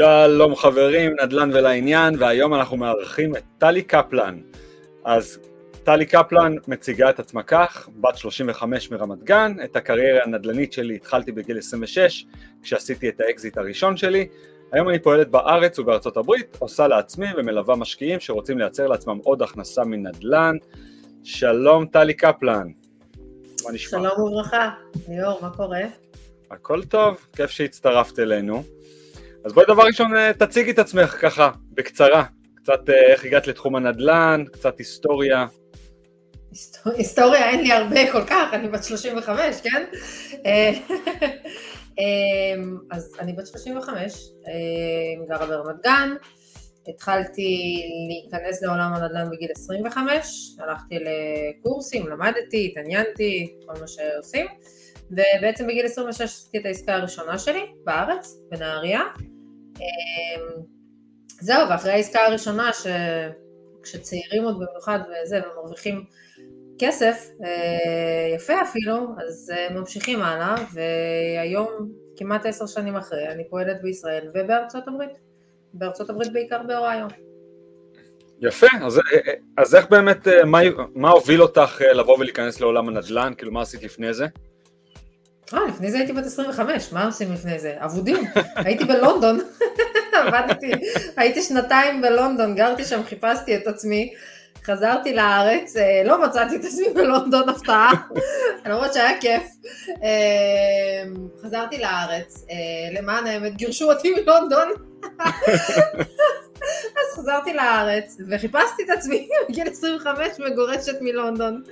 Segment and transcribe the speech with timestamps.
[0.00, 4.40] שלום חברים, נדל"ן ולעניין, והיום אנחנו מארחים את טלי קפלן.
[5.04, 5.38] אז
[5.84, 11.32] טלי קפלן מציגה את עצמה כך, בת 35 מרמת גן, את הקריירה הנדל"נית שלי התחלתי
[11.32, 12.26] בגיל 26,
[12.62, 14.28] כשעשיתי את האקזיט הראשון שלי.
[14.72, 19.84] היום אני פועלת בארץ ובארצות הברית, עושה לעצמי ומלווה משקיעים שרוצים לייצר לעצמם עוד הכנסה
[19.84, 20.56] מנדל"ן.
[21.24, 22.68] שלום טלי קפלן.
[23.64, 24.00] מה נשמע?
[24.00, 24.70] שלום וברכה,
[25.08, 25.82] ליאור, מה קורה?
[26.50, 28.79] הכל טוב, כיף שהצטרפת אלינו.
[29.44, 32.24] אז בואי דבר ראשון אה, תציגי את עצמך ככה, בקצרה.
[32.54, 35.46] קצת אה, איך הגעת לתחום הנדל"ן, קצת היסטוריה.
[36.84, 39.84] היסטוריה אין לי הרבה כל כך, אני בת 35, כן?
[40.46, 40.70] אה,
[42.96, 44.12] אז אני בת 35,
[45.28, 46.10] גרה ברמת גן,
[46.88, 54.46] התחלתי להיכנס לעולם הנדל"ן בגיל 25, הלכתי לקורסים, למדתי, התעניינתי, כל מה שעושים,
[55.10, 59.00] ובעצם בגיל 26 עשיתי את העסקה הראשונה שלי בארץ, בנהריה.
[59.80, 60.62] אמ,
[61.40, 66.04] זהו, ואחרי העסקה הראשונה, שכשצעירים עוד במיוחד וזה, ומרוויחים
[66.78, 71.68] כסף, אה, יפה אפילו, אז אה, ממשיכים הלאה, והיום,
[72.16, 75.10] כמעט עשר שנים אחרי, אני פועלת בישראל ובארצות הברית.
[75.74, 77.06] בארצות הברית בעיקר באוהיו.
[78.40, 80.58] יפה, אז, אה, אז איך באמת, מה,
[80.94, 83.32] מה הוביל אותך לבוא ולהיכנס לעולם הנדל"ן?
[83.36, 84.26] כאילו, מה עשית לפני זה?
[85.54, 87.74] אה, לפני זה הייתי בת 25, מה עושים לפני זה?
[87.78, 88.24] אבודים.
[88.66, 89.40] הייתי בלונדון,
[90.12, 90.70] עבדתי,
[91.16, 94.12] הייתי שנתיים בלונדון, גרתי שם, חיפשתי את עצמי.
[94.64, 97.92] חזרתי לארץ, אה, לא מצאתי את עצמי בלונדון הפתעה,
[98.66, 99.42] למרות שהיה כיף.
[100.02, 101.02] אה,
[101.42, 104.68] חזרתי לארץ, אה, למען האמת גירשו אותי מלונדון.
[106.96, 111.62] אז חזרתי לארץ וחיפשתי את עצמי בגיל 25 מגורשת מלונדון.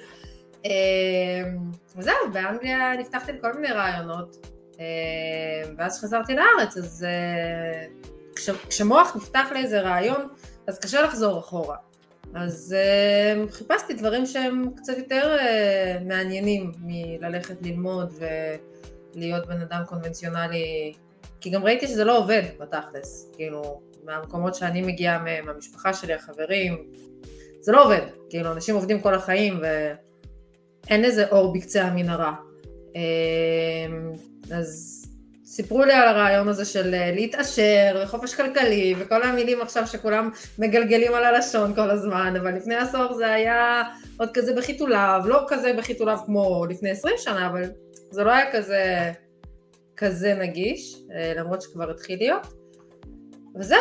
[1.97, 4.47] וזהו, באנגליה נפתחתי לכל מיני רעיונות,
[5.77, 7.07] ואז כשחזרתי לארץ, אז
[8.69, 10.29] כשמוח נפתח לאיזה רעיון,
[10.67, 11.77] אז קשה לחזור אחורה.
[12.35, 18.13] אז uh, חיפשתי דברים שהם קצת יותר uh, מעניינים מללכת ללמוד
[19.15, 20.93] ולהיות בן אדם קונבנציונלי,
[21.41, 26.85] כי גם ראיתי שזה לא עובד בתכלס, כאילו, מהמקומות שאני מגיעה מהם, המשפחה שלי, החברים,
[27.61, 29.61] זה לא עובד, כאילו, אנשים עובדים כל החיים
[30.89, 32.35] ואין איזה אור בקצה המנהרה.
[32.89, 32.95] Uh,
[34.55, 34.99] אז
[35.45, 41.15] סיפרו לי על הרעיון הזה של אה, להתעשר וחופש כלכלי וכל המילים עכשיו שכולם מגלגלים
[41.15, 43.83] על הלשון כל הזמן, אבל לפני עשור זה היה
[44.17, 47.63] עוד כזה בחיתוליו, לא כזה בחיתוליו כמו לפני עשרים שנה, אבל
[48.11, 49.13] זה לא היה כזה,
[49.97, 52.58] כזה נגיש, אה, למרות שכבר התחיל להיות.
[53.59, 53.79] וזהו,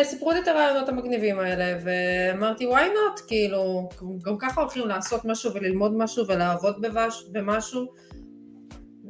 [0.00, 3.88] וסיפרו לי את הרעיונות המגניבים האלה, ואמרתי, why not, כאילו,
[4.22, 6.86] גם ככה הולכים לעשות משהו וללמוד משהו ולעבוד
[7.32, 7.86] במשהו.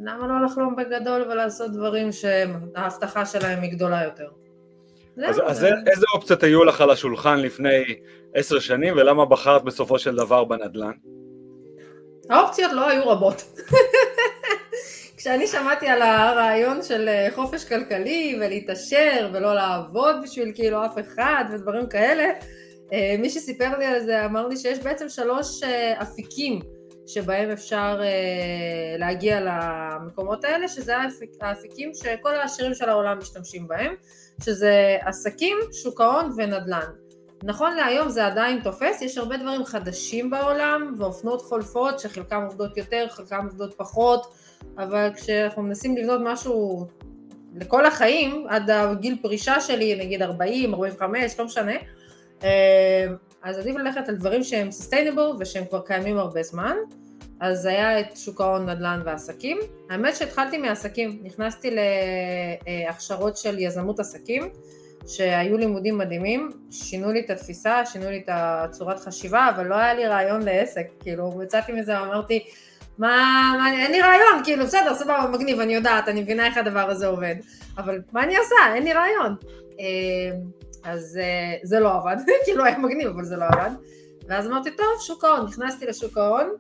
[0.03, 4.29] למה לא לחלום בגדול ולעשות דברים שההבטחה שלהם היא גדולה יותר?
[5.27, 7.85] אז, אז איזה אופציות היו לך על השולחן לפני
[8.35, 10.93] עשר שנים ולמה בחרת בסופו של דבר בנדל"ן?
[12.31, 13.43] האופציות לא היו רבות.
[15.27, 21.45] כשאני שמעתי על הרעיון של אה, חופש כלכלי ולהתעשר ולא לעבוד בשביל כאילו אף אחד
[21.53, 22.25] ודברים כאלה,
[22.93, 26.61] אה, מי שסיפר לי על זה אמר לי שיש בעצם שלוש אה, אפיקים
[27.07, 28.01] שבהם אפשר
[28.99, 33.95] להגיע למקומות האלה, שזה האפיק, האפיקים שכל העשירים של העולם משתמשים בהם,
[34.45, 36.91] שזה עסקים, שוק ההון ונדל"ן.
[37.45, 43.07] נכון להיום זה עדיין תופס, יש הרבה דברים חדשים בעולם ואופנות חולפות שחלקם עובדות יותר,
[43.11, 44.27] חלקם עובדות פחות,
[44.79, 46.87] אבל כשאנחנו מנסים לבנות משהו
[47.55, 51.73] לכל החיים, עד הגיל פרישה שלי, נגיד 40, 45, לא משנה,
[52.45, 53.07] אה,
[53.43, 56.77] אז עדיף ללכת על דברים שהם sustainable ושהם כבר קיימים הרבה זמן.
[57.41, 59.59] אז היה את שוק ההון, נדל"ן ועסקים.
[59.91, 61.77] האמת שהתחלתי מעסקים, נכנסתי
[62.67, 64.49] להכשרות של יזמות עסקים,
[65.07, 69.95] שהיו לימודים מדהימים, שינו לי את התפיסה, שינו לי את הצורת חשיבה, אבל לא היה
[69.95, 72.45] לי רעיון לעסק, כאילו, יצאתי מזה ואמרתי,
[72.99, 76.91] מה, מה, אין לי רעיון, כאילו, בסדר, סבבה, מגניב, אני יודעת, אני מבינה איך הדבר
[76.91, 77.35] הזה עובד,
[77.79, 78.55] אבל מה אני עושה?
[78.75, 79.35] אין לי רעיון.
[79.81, 80.39] אה,
[80.85, 83.71] אז אה, זה לא עבד, כאילו היה מגניב, אבל זה לא עבד.
[84.29, 86.51] ואז אמרתי, טוב, שוק ההון, נכנסתי לשוק ההון,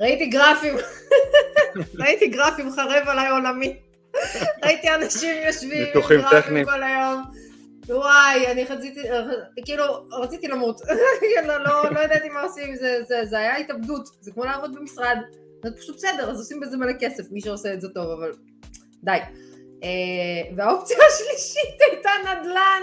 [0.00, 0.74] ראיתי גרפים,
[2.00, 3.76] ראיתי גרפים חרב עליי עולמי.
[4.64, 7.22] ראיתי אנשים יושבים עם גרפים כל היום.
[7.88, 9.02] וואי, אני חציתי,
[9.64, 10.80] כאילו, רציתי למות.
[11.46, 15.18] לא, לא, לא ידעתי מה עושים, זה, זה, זה היה התאבדות, זה כמו לעבוד במשרד.
[15.64, 18.32] זה פשוט בסדר, אז עושים בזה מלא כסף, מי שעושה את זה טוב, אבל
[19.02, 19.18] די.
[19.84, 22.82] אה, והאופציה השלישית הייתה נדל"ן.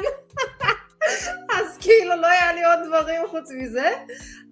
[1.57, 3.89] אז כאילו לא היה לי עוד דברים חוץ מזה,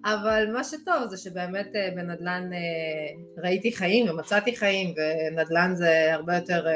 [0.04, 6.34] אבל מה שטוב זה שבאמת אה, בנדל"ן אה, ראיתי חיים ומצאתי חיים, ונדל"ן זה הרבה
[6.34, 6.66] יותר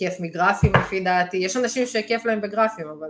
[0.00, 3.08] כיף מגרפים לפי דעתי, יש אנשים שכיף להם בגרפים, אבל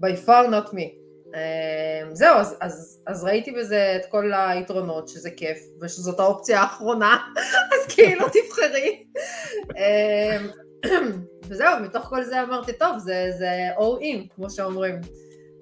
[0.00, 1.08] by far not me.
[1.34, 7.18] אמ, זהו, אז, אז, אז ראיתי בזה את כל היתרונות, שזה כיף, ושזאת האופציה האחרונה,
[7.72, 9.04] אז כאילו תבחרי.
[9.76, 10.48] אמ,
[11.48, 15.00] וזהו, מתוך כל זה אמרתי, טוב, זה, זה all in, כמו שאומרים.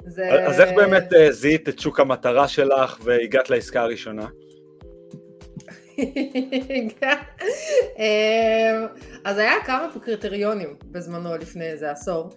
[0.07, 0.47] זה...
[0.47, 4.27] אז איך באמת אה, זיהית את שוק המטרה שלך והגעת לעסקה הראשונה?
[7.99, 8.87] אמ,
[9.25, 12.31] אז היה כמה קריטריונים בזמנו לפני איזה עשור.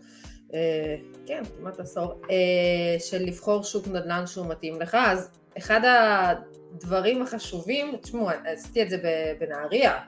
[0.53, 0.95] אה,
[1.25, 7.95] כן, כמעט עשור, אה, של לבחור שוק נדל"ן שהוא מתאים לך, אז אחד הדברים החשובים,
[8.01, 8.97] תשמעו, עשיתי את זה
[9.39, 9.99] בנהריה,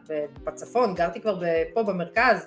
[0.43, 1.41] בצפון, גרתי כבר
[1.73, 2.45] פה במרכז,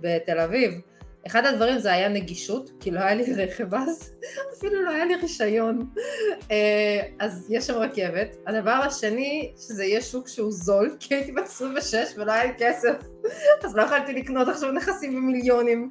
[0.00, 0.80] בתל אביב,
[1.26, 4.10] אחד הדברים זה היה נגישות, כי לא היה לי רכב אז,
[4.56, 5.90] אפילו לא היה לי רישיון,
[6.50, 8.36] אה, אז יש שם רכבת.
[8.46, 12.94] הדבר השני, שזה יהיה שוק שהוא זול, כי הייתי בת 26 ולא היה לי כסף,
[13.64, 15.90] אז לא יכולתי לקנות עכשיו נכסים במיליונים.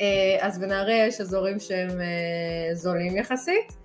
[0.00, 3.84] אה, אז בנהריה יש אזורים שהם אה, זולים יחסית.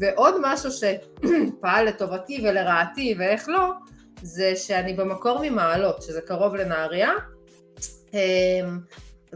[0.00, 3.70] ועוד משהו שפעל לטובתי ולרעתי ואיך לא,
[4.22, 7.10] זה שאני במקור ממעלות, שזה קרוב לנהריה.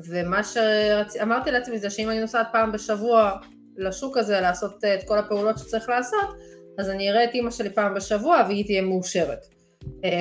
[0.05, 3.33] ומה שאמרתי לעצמי זה שאם אני נוסעת פעם בשבוע
[3.77, 6.37] לשוק הזה לעשות את כל הפעולות שצריך לעשות,
[6.79, 9.47] אז אני אראה את אימא שלי פעם בשבוע והיא תהיה מאושרת.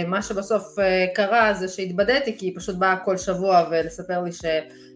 [0.08, 0.64] מה שבסוף
[1.16, 4.46] קרה זה שהתבדיתי כי היא פשוט באה כל שבוע ולספר לי ש...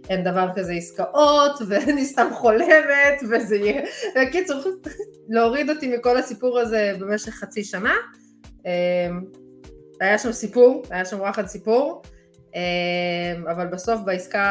[0.09, 3.81] אין דבר כזה עסקאות, ואני סתם חולמת, וזה יהיה...
[4.15, 4.61] בקיצור,
[5.29, 7.93] להוריד אותי מכל הסיפור הזה במשך חצי שנה.
[10.01, 12.01] היה שם סיפור, היה שם וואחד סיפור,
[13.51, 14.43] אבל בסוף בעסקה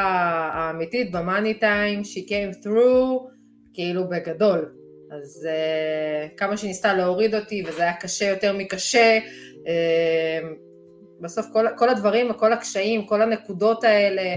[0.54, 3.30] האמיתית, במאני טיים, she came through,
[3.74, 4.72] כאילו בגדול.
[5.10, 9.18] אז uh, כמה שהיא ניסתה להוריד אותי, וזה היה קשה יותר מקשה,
[9.52, 9.68] uh,
[11.20, 14.36] בסוף כל, כל הדברים, כל הקשיים, כל הנקודות האלה,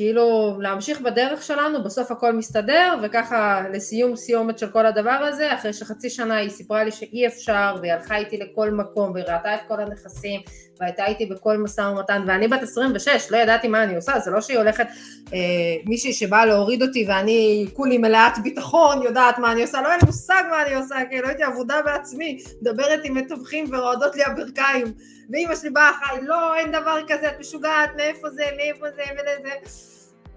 [0.00, 5.72] כאילו להמשיך בדרך שלנו, בסוף הכל מסתדר, וככה לסיום סיומת של כל הדבר הזה, אחרי
[5.72, 9.60] שחצי שנה היא סיפרה לי שאי אפשר, והיא הלכה איתי לכל מקום, והיא ראתה את
[9.68, 10.40] כל הנכסים,
[10.80, 14.40] והייתה איתי בכל משא ומתן, ואני בת 26, לא ידעתי מה אני עושה, זה לא
[14.40, 14.86] שהיא הולכת,
[15.32, 15.38] אה,
[15.86, 20.02] מישהי שבאה להוריד אותי ואני כולי מלאת ביטחון, יודעת מה אני עושה, לא היה לי
[20.06, 24.86] מושג מה אני עושה, כאילו הייתי עבודה בעצמי, מדברת עם מתווכים ורועדות לי הברכיים,
[25.32, 29.54] ואימא שלי באה אחריי, לא, אין דבר כזה, את משוגעת, מאיפה זה, מאיפה זה, ולזה.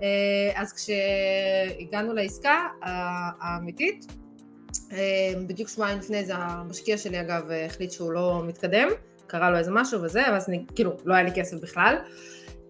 [0.01, 4.05] אה, אז כשהגענו לעסקה האמיתית,
[4.91, 8.87] אה, בדיוק שבועיים לפני זה המשקיע שלי אגב החליט שהוא לא מתקדם,
[9.27, 11.95] קרה לו איזה משהו וזה, ואז אני, כאילו לא היה לי כסף בכלל,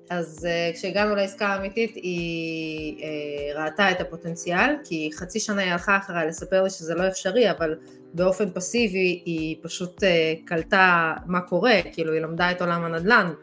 [0.10, 5.98] אז uh, כשהגענו לעסקה האמיתית היא uh, ראתה את הפוטנציאל, כי חצי שנה היא הלכה
[5.98, 7.76] אחריי לספר לי שזה לא אפשרי, אבל
[8.14, 10.06] באופן פסיבי היא פשוט uh,
[10.46, 13.34] קלטה מה קורה, כאילו היא למדה את עולם הנדל"ן.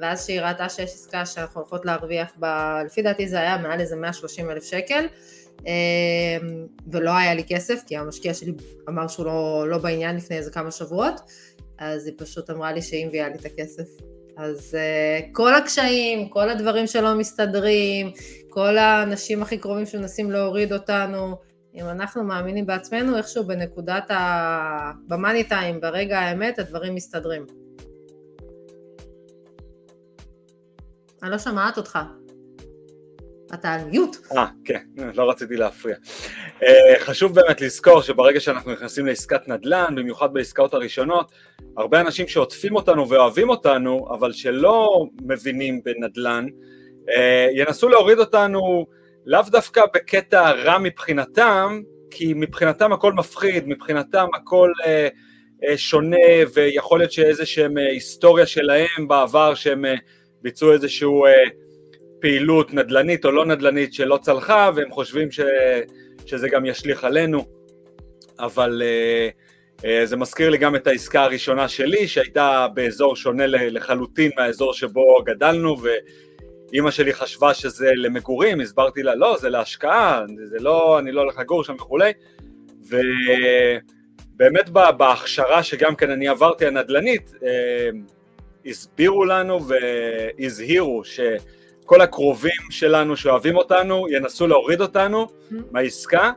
[0.00, 3.96] ואז שהיא ראתה שיש עסקה שאנחנו הולכות להרוויח בה, לפי דעתי זה היה מעל איזה
[3.96, 5.06] 130 אלף שקל,
[5.66, 8.52] אמ, ולא היה לי כסף, כי המשקיע שלי
[8.88, 11.20] אמר שהוא לא, לא בעניין לפני איזה כמה שבועות,
[11.78, 14.13] אז היא פשוט אמרה לי שהיא מביאה לי את הכסף.
[14.36, 18.12] אז uh, כל הקשיים, כל הדברים שלא מסתדרים,
[18.48, 21.36] כל האנשים הכי קרובים שמנסים להוריד אותנו,
[21.74, 24.92] אם אנחנו מאמינים בעצמנו, איכשהו בנקודת ה...
[25.08, 27.46] במאני טיים, ברגע האמת, הדברים מסתדרים.
[31.22, 31.98] אני לא שומעת אותך.
[33.54, 34.16] אתה על מיוט.
[34.36, 34.80] אה, כן,
[35.14, 35.96] לא רציתי להפריע.
[36.62, 41.32] אה, חשוב באמת לזכור שברגע שאנחנו נכנסים לעסקת נדל"ן, במיוחד בעסקאות הראשונות,
[41.76, 46.46] הרבה אנשים שעוטפים אותנו ואוהבים אותנו, אבל שלא מבינים בנדל"ן,
[47.16, 48.86] אה, ינסו להוריד אותנו
[49.26, 51.80] לאו דווקא בקטע רע מבחינתם,
[52.10, 55.08] כי מבחינתם הכל מפחיד, מבחינתם הכל אה,
[55.76, 56.16] שונה,
[56.54, 59.84] ויכול להיות שאיזה שהם היסטוריה שלהם בעבר שהם
[60.42, 61.63] ביצעו איזושהי אה,
[62.24, 65.40] פעילות נדל"נית או לא נדל"נית שלא צלחה, והם חושבים ש,
[66.26, 67.46] שזה גם ישליך עלינו,
[68.38, 69.28] אבל אה,
[69.84, 75.22] אה, זה מזכיר לי גם את העסקה הראשונה שלי, שהייתה באזור שונה לחלוטין מהאזור שבו
[75.26, 75.76] גדלנו,
[76.72, 81.38] ואימא שלי חשבה שזה למגורים, הסברתי לה, לא, זה להשקעה, זה לא, אני לא הולך
[81.38, 82.12] לגור שם וכולי,
[82.80, 87.32] ובאמת בהכשרה שגם כן אני עברתי הנדל"נית,
[88.66, 91.02] הסבירו לנו והזהירו
[91.84, 95.54] שכל הקרובים שלנו שאוהבים אותנו ינסו להוריד אותנו mm-hmm.
[95.70, 96.32] מהעסקה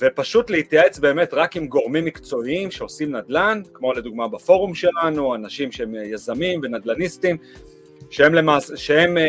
[0.00, 5.94] ופשוט להתייעץ באמת רק עם גורמים מקצועיים שעושים נדל"ן, כמו לדוגמה בפורום שלנו, אנשים שהם
[5.94, 7.36] יזמים ונדל"ניסטים,
[8.10, 9.20] שהם, למעש, שהם uh,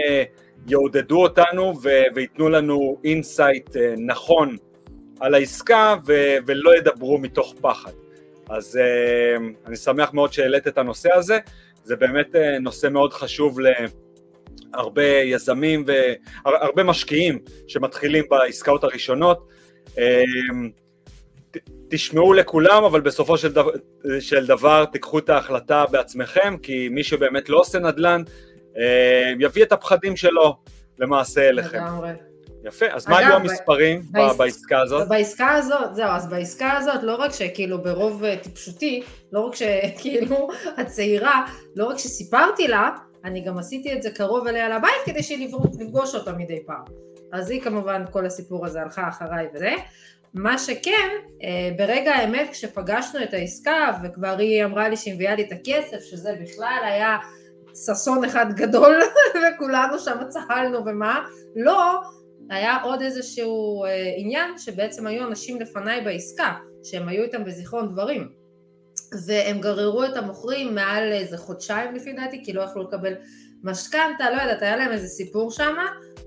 [0.67, 4.57] יעודדו אותנו ו- וייתנו לנו insight uh, נכון
[5.19, 7.91] על העסקה ו- ולא ידברו מתוך פחד.
[8.49, 8.79] אז
[9.65, 11.39] אני שמח מאוד שהעלית את הנושא הזה.
[11.83, 13.59] זה באמת אה, נושא מאוד חשוב
[14.73, 15.85] הרבה יזמים
[16.45, 19.47] והרבה משקיעים שמתחילים בעסקאות הראשונות.
[19.97, 20.69] אמ,
[21.89, 23.71] תשמעו לכולם, אבל בסופו של דבר,
[24.19, 28.23] של דבר תיקחו את ההחלטה בעצמכם, כי מי שבאמת לא עושה נדל"ן,
[28.77, 30.55] אמ, יביא את הפחדים שלו
[30.99, 31.77] למעשה אליכם.
[31.77, 32.11] לגמרי.
[32.63, 34.37] יפה, אז אגב, מה היו המספרים בעס...
[34.37, 35.07] בעסקה הזאת?
[35.07, 40.49] בעסקה הזאת, זהו, אז בעסקה הזאת, לא רק שכאילו ברוב אה, טיפשותי, לא רק שכאילו
[40.77, 42.89] הצעירה, לא רק שסיפרתי לה,
[43.25, 45.49] אני גם עשיתי את זה קרוב אליה לבית כדי שהיא
[45.79, 46.83] לפגוש אותה מדי פעם.
[47.33, 49.71] אז היא כמובן, כל הסיפור הזה הלכה אחריי וזה.
[50.33, 51.09] מה שכן,
[51.43, 55.99] אה, ברגע האמת כשפגשנו את העסקה וכבר היא אמרה לי שהיא מביאה לי את הכסף,
[56.01, 57.17] שזה בכלל היה
[57.85, 58.99] ששון אחד גדול
[59.41, 61.25] וכולנו שם צהלנו ומה,
[61.55, 62.01] לא,
[62.49, 68.40] היה עוד איזשהו אה, עניין שבעצם היו אנשים לפניי בעסקה, שהם היו איתם בזיכרון דברים.
[69.27, 73.13] והם גררו את המוכרים מעל איזה חודשיים לפי דעתי, כי לא יכלו לקבל
[73.63, 75.75] משכנתה, לא יודעת, היה להם איזה סיפור שם,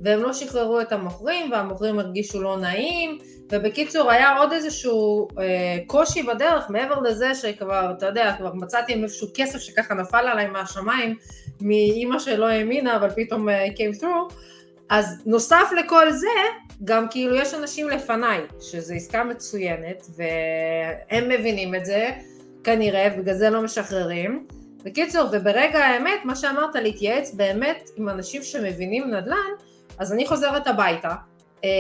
[0.01, 3.19] והם לא שחררו את המוכרים, והמוכרים הרגישו לא נעים,
[3.53, 9.05] ובקיצור היה עוד איזשהו אה, קושי בדרך, מעבר לזה שכבר, אתה יודע, כבר מצאתי עם
[9.05, 11.17] איזשהו כסף שככה נפל עליי מהשמיים,
[11.61, 14.35] מאימא שלא האמינה, אבל פתאום אה, came through,
[14.91, 16.29] אז נוסף לכל זה,
[16.85, 22.11] גם כאילו יש אנשים לפניי, שזו עסקה מצוינת, והם מבינים את זה,
[22.65, 24.47] כנראה, ובגלל זה לא משחררים.
[24.85, 29.51] בקיצור, וברגע האמת, מה שאמרת, להתייעץ באמת עם אנשים שמבינים נדל"ן,
[29.99, 31.15] אז אני חוזרת הביתה.
[31.65, 31.71] אה,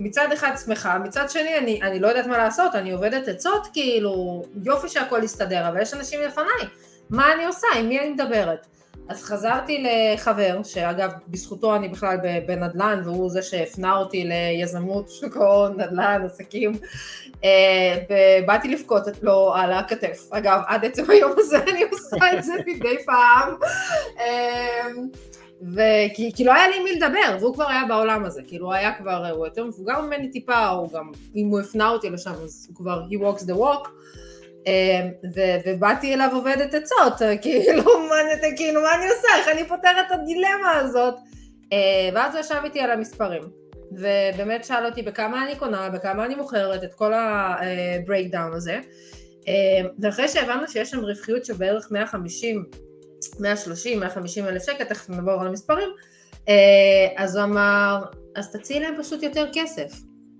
[0.00, 4.42] מצד אחד שמחה, מצד שני אני, אני לא יודעת מה לעשות, אני עובדת עצות, כאילו,
[4.64, 6.68] יופי שהכל יסתדר, אבל יש אנשים לפניי,
[7.10, 8.66] מה אני עושה, עם מי אני מדברת?
[9.08, 15.80] אז חזרתי לחבר, שאגב, בזכותו אני בכלל בנדל"ן, והוא זה שהפנה אותי ליזמות, שוק ההון,
[15.80, 16.72] נדל"ן, עסקים,
[17.44, 20.28] אה, ובאתי לבכות לו על הכתף.
[20.30, 23.54] אגב, עד עצם היום הזה אני עושה את זה מדי פעם.
[24.18, 24.88] אה,
[25.62, 28.92] וכי כי לא היה לי מי לדבר, והוא כבר היה בעולם הזה, כאילו הוא היה
[28.94, 32.76] כבר, הוא יותר מבוגר ממני טיפה, הוא גם, אם הוא הפנה אותי לשם אז הוא
[32.76, 33.88] כבר, he walks the walk,
[35.34, 38.16] ו- ובאתי אליו אובדת עצות, כאילו מה,
[38.56, 41.14] כאילו, מה אני עושה, איך אני פותרת את הדילמה הזאת?
[41.72, 43.42] אה, ואז הוא ישב איתי על המספרים,
[43.92, 48.78] ובאמת שאל אותי בכמה אני קונה, בכמה אני מוכרת, את כל ה breakdown הזה,
[49.48, 52.64] אה, ואחרי שהבנו שיש שם רווחיות של בערך 150,
[53.40, 55.88] 130, 150 אלף שקל, תכף נעבור על המספרים,
[57.16, 58.02] אז הוא אמר,
[58.36, 59.92] אז תציעי להם פשוט יותר כסף,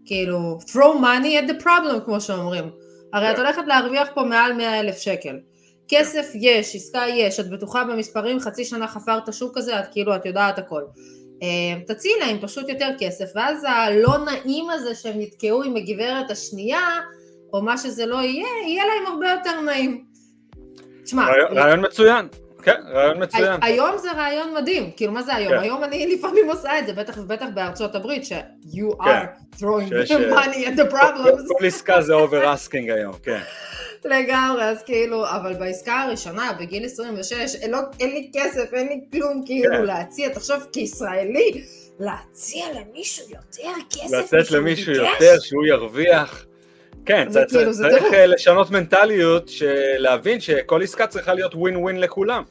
[0.05, 2.71] כאילו, throw money at the problem, כמו שאומרים.
[3.13, 3.39] הרי את.
[3.39, 5.39] הולכת להרוויח פה מעל 100 אלף שקל.
[5.89, 10.27] כסף יש, עסקה יש, את בטוחה במספרים, חצי שנה חפרת השוק הזה, את כאילו, את
[10.27, 10.83] יודעת הכל.
[11.43, 17.01] אה, תציעי להם פשוט יותר כסף, ואז הלא נעים הזה שהם נתקעו עם הגברת השנייה,
[17.53, 20.05] או מה שזה לא יהיה, יהיה להם הרבה יותר נעים.
[21.05, 21.27] תשמע...
[21.51, 22.29] רעיון מצוין.
[22.63, 23.61] כן, רעיון מצוין.
[23.63, 25.53] היום זה רעיון מדהים, כאילו מה זה היום?
[25.53, 25.59] כן.
[25.59, 28.33] היום אני לפעמים עושה את זה, בטח ובטח בארצות הברית, ש-
[28.73, 29.25] you כן.
[29.25, 31.49] are throwing the money at the problems.
[31.59, 33.41] כל עסקה זה over asking היום, כן.
[34.05, 39.01] לגמרי, אז כאילו, אבל בעסקה הראשונה, בגיל 26, אין, לא, אין לי כסף, אין לי
[39.13, 39.85] כלום, כאילו, כן.
[39.85, 41.63] להציע, תחשוב, כישראלי,
[42.01, 46.45] להציע למישהו יותר כסף לתת למישהו יותר, שהוא ירוויח.
[47.09, 49.51] כן, זה, כאילו, זה צריך לשנות מנטליות,
[49.99, 52.43] להבין שכל עסקה צריכה להיות ווין ווין לכולם.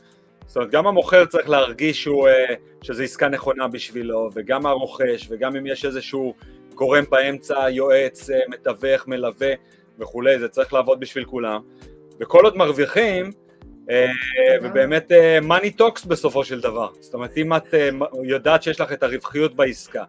[0.47, 5.55] זאת אומרת, גם המוכר צריך להרגיש שהוא, אה, שזו עסקה נכונה בשבילו, וגם הרוכש, וגם
[5.55, 6.33] אם יש איזשהו
[6.75, 9.53] גורם באמצע, יועץ, אה, מתווך, מלווה
[9.99, 11.61] וכולי, זה צריך לעבוד בשביל כולם.
[12.19, 13.31] וכל עוד מרוויחים,
[13.89, 14.11] אה,
[14.63, 15.11] ובאמת
[15.47, 16.89] money talks בסופו של דבר.
[16.99, 17.73] זאת אומרת, אם את
[18.23, 20.03] יודעת שיש לך את הרווחיות בעסקה,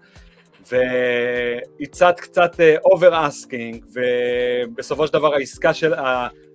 [0.71, 5.95] והצעת קצת over uh, asking, ובסופו של דבר העסקה של,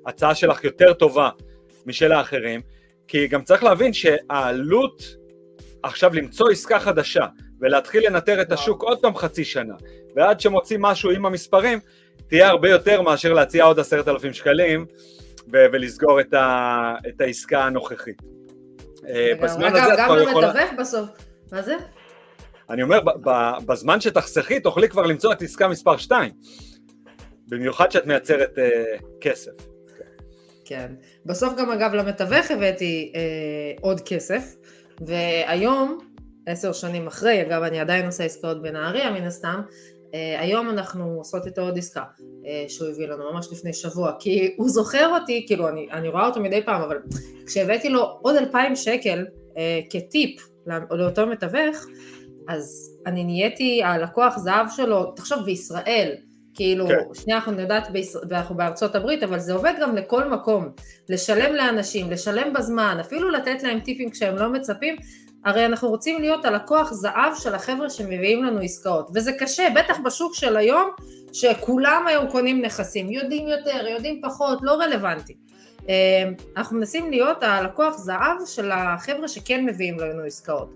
[0.06, 1.30] ההצעה שלך יותר טובה
[1.86, 2.62] משל האחרים,
[3.08, 5.04] כי גם צריך להבין שהעלות
[5.84, 7.26] עכשיו למצוא עסקה חדשה
[7.60, 9.76] ולהתחיל לנטר את השוק עוד פעם חצי שנה,
[10.16, 11.80] ועד שמוצאים משהו עם המספרים,
[12.28, 14.86] תהיה הרבה יותר מאשר להציע עוד עשרת אלפים שקלים
[15.52, 18.22] ולסגור את, ה- את העסקה הנוכחית.
[19.08, 21.10] אה, בזמן אגב, הזה גם למתווך בסוף,
[21.52, 21.76] מה זה?
[22.70, 23.00] אני אומר,
[23.66, 26.32] בזמן שתחסכי, תוכלי כבר למצוא את עסקה מספר 2.
[27.48, 29.52] במיוחד שאת מייצרת uh, כסף.
[30.66, 30.92] כן.
[31.26, 33.22] בסוף גם אגב למתווך הבאתי אה,
[33.82, 34.56] עוד כסף,
[35.08, 35.98] והיום,
[36.46, 39.62] עשר שנים אחרי, אגב אני עדיין עושה עסקאות בנהריה מן הסתם,
[40.14, 42.04] אה, היום אנחנו עושות איתו עוד עסקה
[42.46, 46.26] אה, שהוא הביא לנו ממש לפני שבוע, כי הוא זוכר אותי, כאילו אני, אני רואה
[46.26, 46.98] אותו מדי פעם, אבל
[47.48, 49.26] כשהבאתי לו עוד אלפיים שקל
[49.58, 50.42] אה, כטיפ
[50.92, 51.86] לאותו מתווך,
[52.50, 56.16] אז אני נהייתי הלקוח זהב שלו, תחשוב בישראל,
[56.54, 57.14] כאילו, כן.
[57.14, 57.88] שנייה אנחנו יודעת,
[58.32, 60.70] אנחנו בארצות הברית, אבל זה עובד גם לכל מקום,
[61.10, 64.96] לשלם לאנשים, לשלם בזמן, אפילו לתת להם טיפים כשהם לא מצפים,
[65.46, 70.36] הרי אנחנו רוצים להיות הלקוח זהב של החבר'ה שמביאים לנו עסקאות, וזה קשה, בטח בשוק
[70.36, 70.90] של היום,
[71.34, 75.34] שכולם היום קונים נכסים, יודעים יותר, יודעים פחות, לא רלוונטי.
[75.90, 80.70] אה, אנחנו מנסים להיות הלקוח זהב של החבר'ה שכן מביאים לנו עסקאות.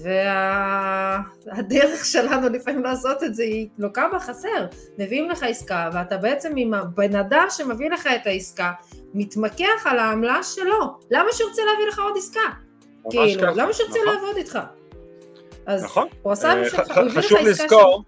[0.00, 2.04] והדרך וה...
[2.04, 4.66] שלנו לפעמים לעשות את זה היא לוקה בחסר.
[4.98, 8.72] מביאים לך עסקה, ואתה בעצם עם הבן אדם שמביא לך את העסקה,
[9.14, 10.98] מתמקח על העמלה שלו.
[11.10, 12.40] למה שהוא רוצה להביא לך עוד עסקה?
[13.10, 13.50] כאילו, ככה.
[13.54, 14.14] למה שהוא רוצה נכון.
[14.14, 14.58] לעבוד איתך?
[15.66, 16.08] אז נכון.
[16.22, 18.04] הוא עשה uh, שלך, הוא הביא לך עסקה לזכור,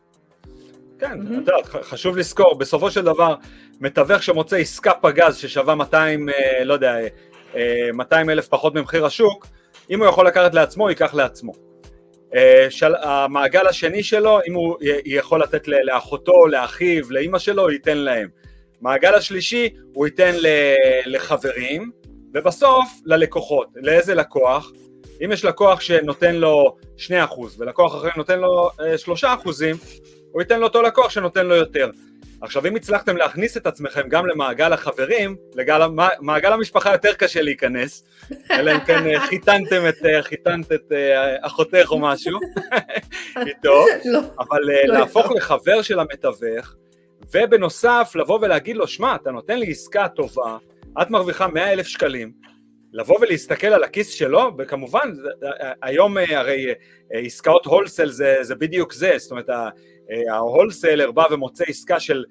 [0.99, 1.25] כן, mm-hmm.
[1.25, 3.35] את יודעת, חשוב לזכור, בסופו של דבר,
[3.81, 6.97] מתווך שמוצא עסקה פגז ששווה 200, אה, לא יודע,
[7.95, 9.47] 200 אה, אלף פחות ממחיר השוק,
[9.91, 11.68] אם הוא יכול לקחת לעצמו, ייקח לעצמו.
[12.35, 17.99] אה, של, המעגל השני שלו, אם הוא יכול לתת לאחותו, לאחיו, לאימא שלו, הוא ייתן
[17.99, 18.29] להם.
[18.81, 20.35] מעגל השלישי, הוא ייתן
[21.07, 21.91] לחברים,
[22.35, 23.69] ובסוף ללקוחות.
[23.77, 24.73] לאיזה לקוח?
[25.25, 27.11] אם יש לקוח שנותן לו 2%
[27.59, 28.71] ולקוח אחר נותן לו
[29.05, 29.73] 3%, אה,
[30.33, 31.91] הוא ייתן לאותו לקוח שנותן לו יותר.
[32.41, 38.05] עכשיו אם הצלחתם להכניס את עצמכם גם למעגל החברים, למעגל המשפחה יותר קשה להיכנס,
[38.51, 42.39] אלא אם כן אה, חיתנתם את, אה, חיתנת את אה, אחותך או משהו.
[43.47, 46.75] איתו, לא, אבל לא להפוך לחבר של המתווך,
[47.35, 50.57] ובנוסף לבוא ולהגיד לו, שמע, אתה נותן לי עסקה טובה,
[51.03, 52.33] את מרוויחה 100 אלף שקלים,
[52.93, 55.13] לבוא ולהסתכל על הכיס שלו, וכמובן,
[55.83, 56.75] היום הרי
[57.11, 59.51] עסקאות הולסל זה, זה בדיוק זה, זאת אומרת,
[60.31, 62.25] ההולסלר בא ומוצא עסקה של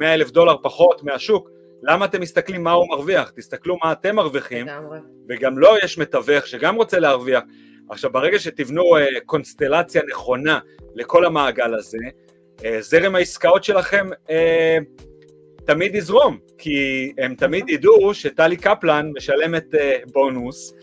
[0.00, 1.50] 100 אה, אלף דולר פחות מהשוק,
[1.82, 3.32] למה אתם מסתכלים מה הוא מרוויח?
[3.36, 4.66] תסתכלו מה אתם מרוויחים,
[5.28, 7.42] וגם לו לא יש מתווך שגם רוצה להרוויח.
[7.90, 10.58] עכשיו ברגע שתבנו uh, קונסטלציה נכונה
[10.94, 11.98] לכל המעגל הזה,
[12.80, 14.08] זרם העסקאות שלכם
[15.66, 19.64] תמיד יזרום, כי הם תמיד ידעו שטלי קפלן משלמת
[20.12, 20.74] בונוס,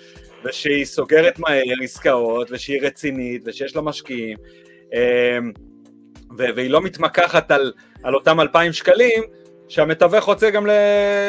[0.45, 4.37] ושהיא סוגרת מהר עסקאות, ושהיא רצינית, ושיש לה משקיעים.
[6.37, 9.23] והיא לא מתמקחת על, על אותם אלפיים שקלים,
[9.71, 10.71] שהמתווך רוצה גם ל,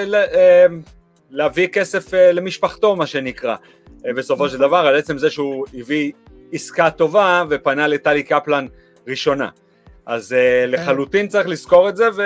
[0.07, 0.67] ל, אה,
[1.31, 3.57] להביא כסף אה, למשפחתו, מה שנקרא,
[4.07, 6.13] אה, בסופו של דבר, על עצם זה שהוא הביא
[6.53, 8.67] עסקה טובה ופנה לטלי קפלן
[9.09, 9.49] ראשונה.
[10.07, 10.37] אז
[10.67, 12.23] לחלוטין צריך לזכור את זה, ו,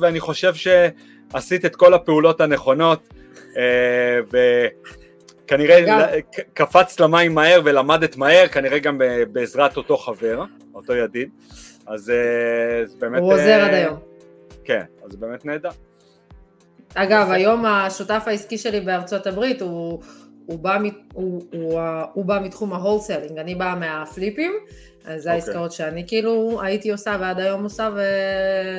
[0.00, 3.08] ואני חושב שעשית את כל הפעולות הנכונות,
[5.44, 6.06] וכנראה
[6.54, 9.00] קפצת למים מהר ולמדת מהר, כנראה גם
[9.32, 11.28] בעזרת אותו חבר, אותו ידיד.
[11.86, 13.20] אז אה, זה באמת...
[13.20, 13.98] הוא עוזר עד אה, היום.
[14.64, 15.68] כן, אז זה באמת נהדר.
[16.94, 20.02] אגב, היום השותף העסקי שלי בארצות הברית הוא,
[20.46, 20.78] הוא, בא,
[21.12, 21.80] הוא, הוא,
[22.12, 24.52] הוא בא מתחום ה wholesaling, אני באה מהפליפים,
[25.04, 25.32] אז זה okay.
[25.32, 25.32] אוקיי.
[25.32, 27.90] העסקאות שאני כאילו הייתי עושה ועד היום עושה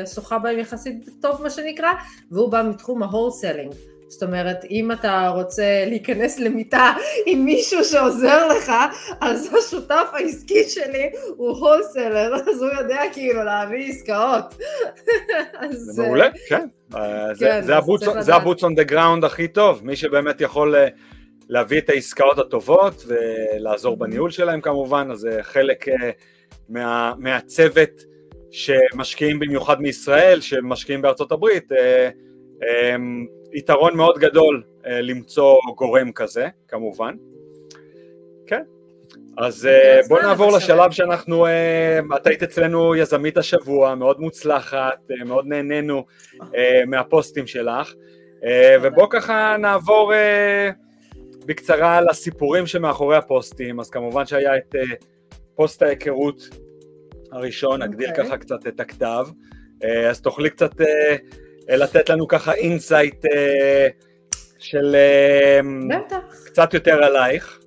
[0.03, 1.89] ושוחה בהם יחסית טוב מה שנקרא,
[2.31, 3.73] והוא בא מתחום ה wholesaling.
[4.09, 6.93] זאת אומרת, אם אתה רוצה להיכנס למיטה
[7.25, 8.71] עם מישהו שעוזר לך,
[9.21, 14.55] אז השותף העסקי שלי הוא wholesaler, אז הוא יודע כאילו להביא עסקאות.
[15.71, 16.67] זה מעולה, כן.
[16.95, 17.61] אה, כן
[18.21, 20.87] זה ה boots on the ground הכי טוב, מי שבאמת יכול אה,
[21.49, 23.99] להביא את העסקאות הטובות ולעזור mm-hmm.
[23.99, 28.03] בניהול שלהם כמובן, אז זה חלק אה, מהצוות
[28.51, 31.71] שמשקיעים במיוחד מישראל, שמשקיעים בארצות הברית,
[33.53, 37.15] יתרון מאוד גדול אה, למצוא גורם כזה, כמובן.
[38.47, 38.63] כן.
[39.37, 45.45] אז אה, בוא נעבור לשלב שאנחנו, אה, את היית אצלנו יזמית השבוע, מאוד מוצלחת, מאוד
[45.47, 46.05] נהנינו
[46.87, 47.93] מהפוסטים שלך,
[48.81, 50.13] ובוא ככה נעבור
[51.45, 54.75] בקצרה לסיפורים שמאחורי הפוסטים, אז כמובן שהיה את
[55.55, 56.49] פוסט ההיכרות
[57.31, 58.11] הראשון, נגדיר okay.
[58.11, 58.25] אוקיי.
[58.25, 59.27] ככה קצת את הכתב,
[60.09, 60.71] אז תוכלי קצת
[61.69, 63.87] לתת לנו ככה insight אה,
[64.59, 65.59] של אה,
[66.45, 67.59] קצת יותר עלייך.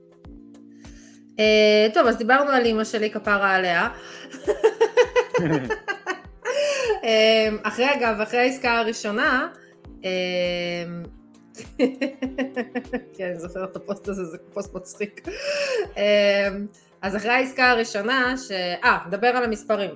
[1.39, 3.89] אה, טוב, אז דיברנו על אימא שלי, כפרה עליה.
[7.63, 9.49] אחרי אגב, אחרי העסקה הראשונה,
[13.17, 15.29] כן, אני זוכרת את הפוסט הזה, זה פוסט מצחיק.
[17.03, 18.51] אז אחרי העסקה הראשונה, ש...
[18.85, 19.91] אה, נדבר על המספרים.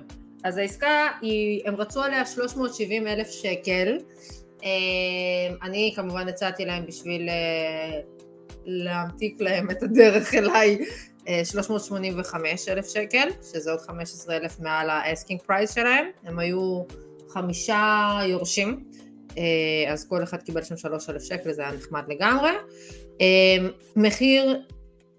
[0.45, 3.97] אז העסקה, היא, הם רצו עליה 370 אלף שקל.
[4.63, 4.69] אה,
[5.63, 7.99] אני כמובן הצעתי להם בשביל אה,
[8.65, 10.77] להמתיק להם את הדרך אליי
[11.43, 16.05] 385 אה, אלף שקל, שזה עוד 15 אלף מעל ה asking price שלהם.
[16.23, 16.83] הם היו
[17.29, 18.83] חמישה יורשים,
[19.87, 22.51] אז כל אחד קיבל שם 3 אלף שקל, זה היה נחמד לגמרי.
[23.95, 24.61] מחיר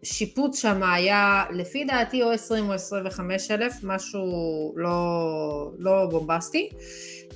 [0.07, 4.25] שיפוץ שם היה לפי דעתי או 20 או 25 אלף, משהו
[4.77, 6.69] לא, לא בומבסטי.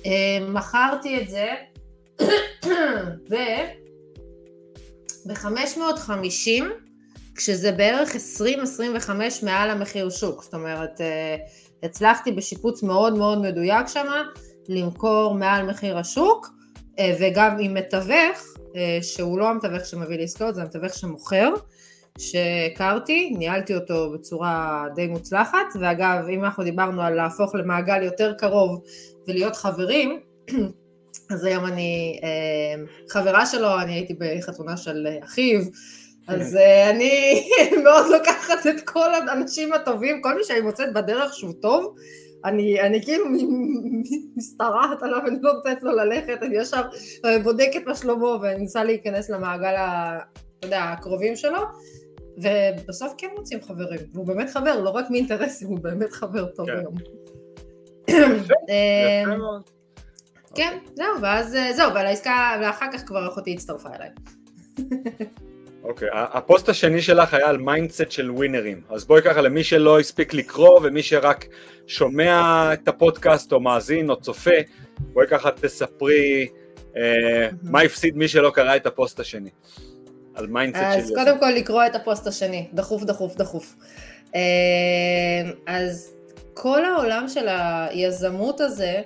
[0.05, 0.11] אה,
[0.47, 1.49] מכרתי את זה
[3.29, 3.35] ב...
[5.25, 6.63] ב-550,
[7.35, 8.15] כשזה בערך
[9.05, 9.09] 20-25
[9.43, 10.43] מעל המחיר שוק.
[10.43, 11.35] זאת אומרת, אה,
[11.83, 14.07] הצלחתי בשיפוץ מאוד מאוד מדויק שם
[14.69, 16.49] למכור מעל מחיר השוק,
[16.99, 18.57] אה, וגם עם מתווך,
[19.01, 21.53] שהוא לא המתווך שמביא לעסקאות, זה המתווך שמוכר,
[22.17, 28.81] שהכרתי, ניהלתי אותו בצורה די מוצלחת, ואגב, אם אנחנו דיברנו על להפוך למעגל יותר קרוב
[29.27, 30.19] ולהיות חברים,
[31.31, 32.19] אז היום אני
[33.09, 35.61] חברה שלו, אני הייתי בחתונה של אחיו,
[36.27, 37.43] אז uh, אני
[37.83, 41.95] מאוד לוקחת את כל האנשים הטובים, כל מי שאני מוצאת בדרך שהוא טוב,
[42.45, 43.25] אני, אני כאילו
[44.37, 46.81] משתרעת עליו, אני לא נותנת לו ללכת, אני ישר
[47.25, 50.19] אה, בודקת מה שלומו ואני מנסה להיכנס למעגל, ה,
[50.59, 51.59] אתה יודע, הקרובים שלו,
[52.37, 56.77] ובסוף כן מוצאים חברים, והוא באמת חבר, לא רק מאינטרסים, הוא באמת חבר טוב כן.
[56.77, 56.93] היום.
[58.69, 59.23] אה,
[60.55, 64.09] כן, זהו, ואז זהו, ועל העסקה, ואחר כך כבר אחותי הצטרפה אליי.
[65.83, 66.15] אוקיי, okay.
[66.15, 70.79] הפוסט השני שלך היה על mindset של ווינרים, אז בואי ככה למי שלא הספיק לקרוא
[70.83, 71.45] ומי שרק
[71.87, 74.51] שומע את הפודקאסט או מאזין או צופה,
[74.99, 76.47] בואי ככה תספרי
[76.97, 79.49] אה, מה הפסיד מי שלא קרא את הפוסט השני,
[80.35, 80.99] על mindset של...
[80.99, 83.75] אז קודם כל לקרוא את הפוסט השני, דחוף דחוף דחוף.
[84.35, 84.41] אה,
[85.67, 86.13] אז
[86.53, 89.01] כל העולם של היזמות הזה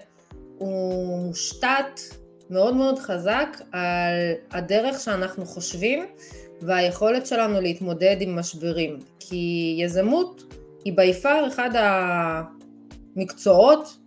[0.58, 2.02] הוא מושתת
[2.50, 6.06] מאוד מאוד חזק על הדרך שאנחנו חושבים
[6.62, 9.00] והיכולת שלנו להתמודד עם משברים.
[9.20, 10.54] כי יזמות
[10.86, 11.70] היא by far אחד
[13.16, 13.98] המקצועות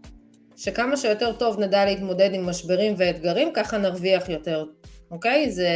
[0.57, 4.65] שכמה שיותר טוב נדע להתמודד עם משברים ואתגרים, ככה נרוויח יותר,
[5.11, 5.51] אוקיי?
[5.51, 5.69] זה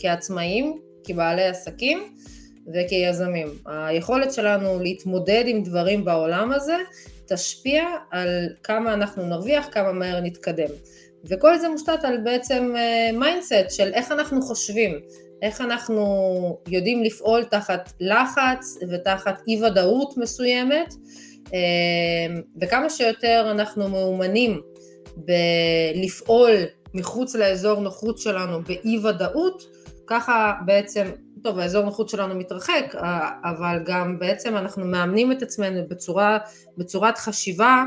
[0.00, 0.78] כעצמאים,
[1.12, 2.02] כבעלי עסקים
[2.74, 3.48] וכיזמים.
[3.66, 6.76] היכולת שלנו להתמודד עם דברים בעולם הזה
[7.28, 10.70] תשפיע על כמה אנחנו נרוויח, כמה מהר נתקדם.
[11.24, 12.74] וכל זה מושתת על בעצם
[13.12, 15.00] mindset אה, של איך אנחנו חושבים,
[15.42, 16.04] איך אנחנו
[16.68, 20.94] יודעים לפעול תחת לחץ ותחת אי ודאות מסוימת,
[21.52, 24.60] אמ, וכמה שיותר אנחנו מאומנים
[25.16, 26.52] בלפעול
[26.94, 29.62] מחוץ לאזור נוחות שלנו באי ודאות,
[30.10, 31.04] ככה בעצם,
[31.42, 32.94] טוב, האזור נוחות שלנו מתרחק,
[33.44, 36.38] אבל גם בעצם אנחנו מאמנים את עצמנו בצורה,
[36.78, 37.84] בצורת חשיבה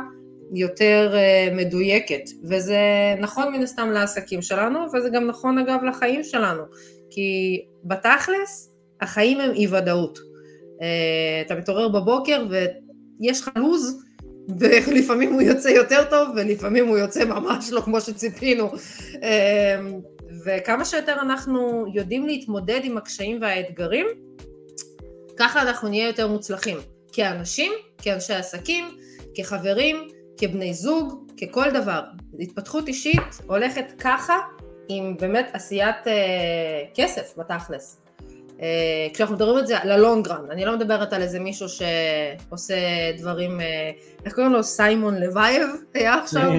[0.53, 2.79] יותר אה, מדויקת, וזה
[3.19, 6.63] נכון מן הסתם לעסקים שלנו, וזה גם נכון אגב לחיים שלנו.
[7.09, 10.19] כי בתכלס, החיים הם אי ודאות.
[10.81, 14.03] אה, אתה מתעורר בבוקר ויש לך לו"ז,
[14.59, 18.69] ולפעמים הוא יוצא יותר טוב, ולפעמים הוא יוצא ממש לא כמו שציפינו.
[20.45, 24.07] וכמה שיותר אנחנו יודעים להתמודד עם הקשיים והאתגרים,
[25.37, 26.77] ככה אנחנו נהיה יותר מוצלחים.
[27.13, 28.85] כאנשים, כאנשי עסקים,
[29.35, 32.01] כחברים, כבני זוג, ככל דבר.
[32.39, 34.37] התפתחות אישית הולכת ככה
[34.87, 36.13] עם באמת עשיית אה,
[36.95, 38.01] כסף בתכלס.
[38.61, 42.75] אה, כשאנחנו מדברים את זה ללונגרן, אני לא מדברת על איזה מישהו שעושה
[43.17, 43.91] דברים, אה,
[44.25, 44.63] איך קוראים לו?
[44.63, 46.51] סיימון לוייב היה עכשיו,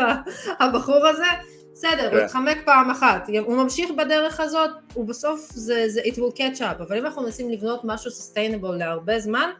[0.60, 1.26] הבחור הזה,
[1.74, 2.24] בסדר, הוא כן.
[2.24, 6.82] התחמק פעם אחת, הוא ממשיך בדרך הזאת, הוא בסוף זה, זה it will catch up,
[6.82, 9.50] אבל אם אנחנו מנסים לבנות משהו sustainable להרבה זמן,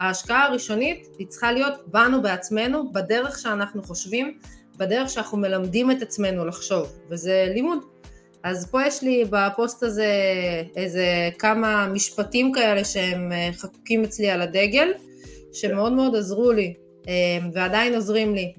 [0.00, 4.38] ההשקעה הראשונית היא צריכה להיות בנו בעצמנו, בדרך שאנחנו חושבים,
[4.76, 7.78] בדרך שאנחנו מלמדים את עצמנו לחשוב, וזה לימוד.
[8.42, 10.12] אז פה יש לי בפוסט הזה
[10.76, 11.04] איזה
[11.38, 14.92] כמה משפטים כאלה שהם אה, חקוקים אצלי על הדגל,
[15.52, 16.74] שמאוד מאוד עזרו לי,
[17.52, 18.52] ועדיין עוזרים לי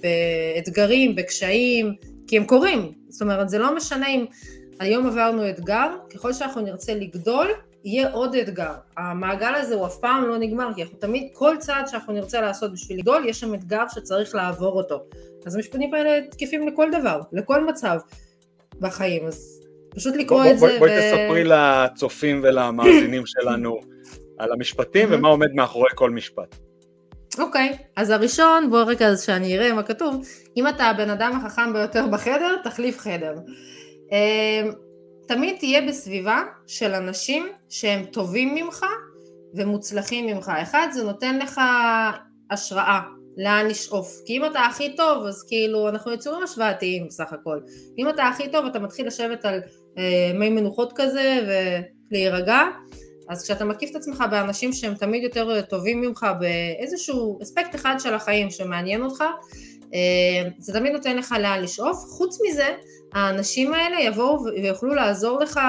[0.00, 1.94] באתגרים, בקשיים,
[2.26, 2.92] כי הם קורים.
[3.08, 4.24] זאת אומרת, זה לא משנה אם
[4.80, 7.46] היום עברנו אתגר, ככל שאנחנו נרצה לגדול,
[7.84, 8.72] יהיה עוד אתגר.
[8.96, 12.72] המעגל הזה הוא אף פעם לא נגמר, כי אנחנו תמיד, כל צעד שאנחנו נרצה לעשות
[12.72, 15.04] בשביל לגדול, יש שם אתגר שצריך לעבור אותו.
[15.46, 17.98] אז המשפטים האלה תקפים לכל דבר, לכל מצב
[18.80, 19.60] בחיים, אז
[19.90, 20.78] פשוט לקרוא בוא, את בוא, זה.
[20.78, 21.00] בואי ו...
[21.00, 23.80] תספרי לצופים ולמאזינים שלנו
[24.38, 26.56] על המשפטים ומה עומד מאחורי כל משפט.
[27.40, 32.06] אוקיי, אז הראשון, בוא רגע שאני אראה מה כתוב, אם אתה הבן אדם החכם ביותר
[32.06, 33.34] בחדר, תחליף חדר.
[34.12, 34.72] אמ,
[35.28, 38.86] תמיד תהיה בסביבה של אנשים שהם טובים ממך
[39.54, 40.52] ומוצלחים ממך.
[40.62, 41.60] אחד, זה נותן לך
[42.50, 43.00] השראה,
[43.36, 44.08] לאן לשאוף.
[44.26, 47.60] כי אם אתה הכי טוב, אז כאילו, אנחנו יצורים השוואתיים בסך הכל.
[47.98, 49.60] אם אתה הכי טוב, אתה מתחיל לשבת על
[49.98, 51.38] אה, מי מנוחות כזה
[52.10, 52.60] ולהירגע.
[53.28, 58.14] אז כשאתה מקיף את עצמך באנשים שהם תמיד יותר טובים ממך באיזשהו אספקט אחד של
[58.14, 59.24] החיים שמעניין אותך,
[59.94, 61.96] אה, זה תמיד נותן לך לאן לשאוף.
[61.96, 62.76] חוץ מזה,
[63.12, 65.60] האנשים האלה יבואו ויוכלו לעזור לך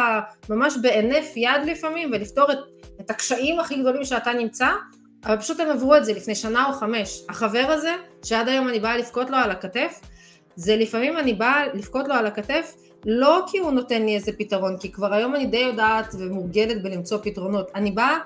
[0.50, 2.58] ממש בהינף יד לפעמים ולפתור את,
[3.02, 4.68] את הקשיים הכי גדולים שאתה נמצא,
[5.26, 7.22] אבל פשוט הם עברו את זה לפני שנה או חמש.
[7.30, 10.00] החבר הזה, שעד היום אני באה לבכות לו על הכתף,
[10.56, 12.74] זה לפעמים אני באה לבכות לו על הכתף
[13.06, 17.18] לא כי הוא נותן לי איזה פתרון, כי כבר היום אני די יודעת ומורגלת בלמצוא
[17.24, 17.72] פתרונות.
[17.76, 18.18] אני באה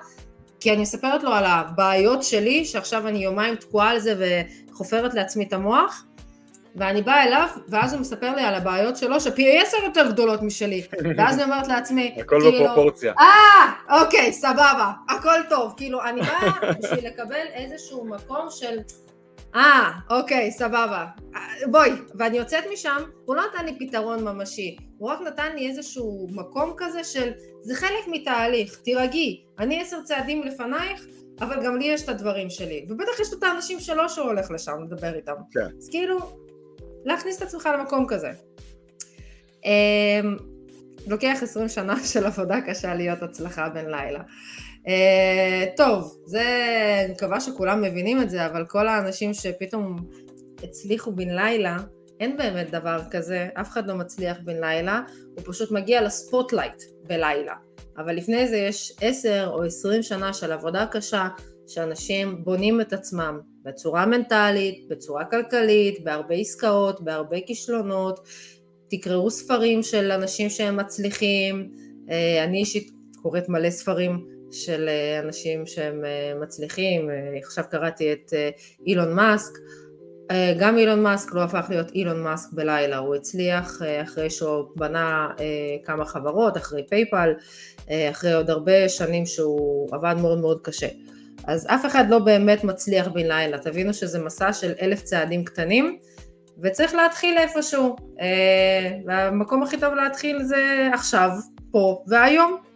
[0.62, 4.14] כי אני מספרת לו על הבעיות שלי, שעכשיו אני יומיים תקועה על זה
[4.70, 6.04] וחופרת לעצמי את המוח,
[6.76, 10.82] ואני באה אליו, ואז הוא מספר לי על הבעיות שלו, שפי עשר יותר גדולות משלי,
[11.16, 13.12] ואז אני אומרת לעצמי, הכל כאילו, בפרופורציה.
[13.18, 18.78] אה, אוקיי, סבבה, הכל טוב, כאילו, אני באה בשביל לקבל איזשהו מקום של,
[19.54, 21.06] אה, אוקיי, סבבה,
[21.70, 26.28] בואי, ואני יוצאת משם, הוא לא נתן לי פתרון ממשי, הוא רק נתן לי איזשהו
[26.30, 27.30] מקום כזה של,
[27.62, 31.06] זה חלק מתהליך, תירגעי, אני עשר צעדים לפנייך,
[31.40, 34.72] אבל גם לי יש את הדברים שלי, ובטח יש את האנשים שלו שהוא הולך לשם
[34.84, 35.32] לדבר איתם.
[35.52, 35.76] כן.
[35.78, 36.18] אז כאילו,
[37.04, 38.30] להכניס את עצמך למקום כזה.
[39.64, 40.36] אמ,
[41.06, 44.20] לוקח עשרים שנה של עבודה קשה להיות הצלחה בן לילה.
[44.88, 46.42] אה, טוב, זה,
[47.04, 49.96] אני מקווה שכולם מבינים את זה, אבל כל האנשים שפתאום
[50.62, 51.76] הצליחו בן לילה,
[52.20, 57.54] אין באמת דבר כזה, אף אחד לא מצליח בן לילה, הוא פשוט מגיע לספוטלייט בלילה.
[57.98, 61.28] אבל לפני זה יש עשר או עשרים שנה של עבודה קשה,
[61.66, 68.28] שאנשים בונים את עצמם בצורה מנטלית, בצורה כלכלית, בהרבה עסקאות, בהרבה כישלונות,
[68.90, 71.70] תקראו ספרים של אנשים שהם מצליחים,
[72.10, 72.90] אה, אני אישית
[73.22, 77.10] קוראת מלא ספרים של אה, אנשים שהם אה, מצליחים,
[77.42, 78.32] עכשיו קראתי את
[78.86, 79.52] אילון מאסק,
[80.58, 85.28] גם אילון מאסק לא הפך להיות אילון מאסק בלילה, הוא הצליח אחרי שהוא בנה
[85.84, 87.32] כמה חברות, אחרי פייפל,
[88.10, 90.86] אחרי עוד הרבה שנים שהוא עבד מאוד מאוד קשה.
[91.46, 95.98] אז אף אחד לא באמת מצליח בן לילה, תבינו שזה מסע של אלף צעדים קטנים,
[96.62, 97.96] וצריך להתחיל איפשהו,
[99.06, 101.30] והמקום הכי טוב להתחיל זה עכשיו,
[101.70, 102.71] פה והיום.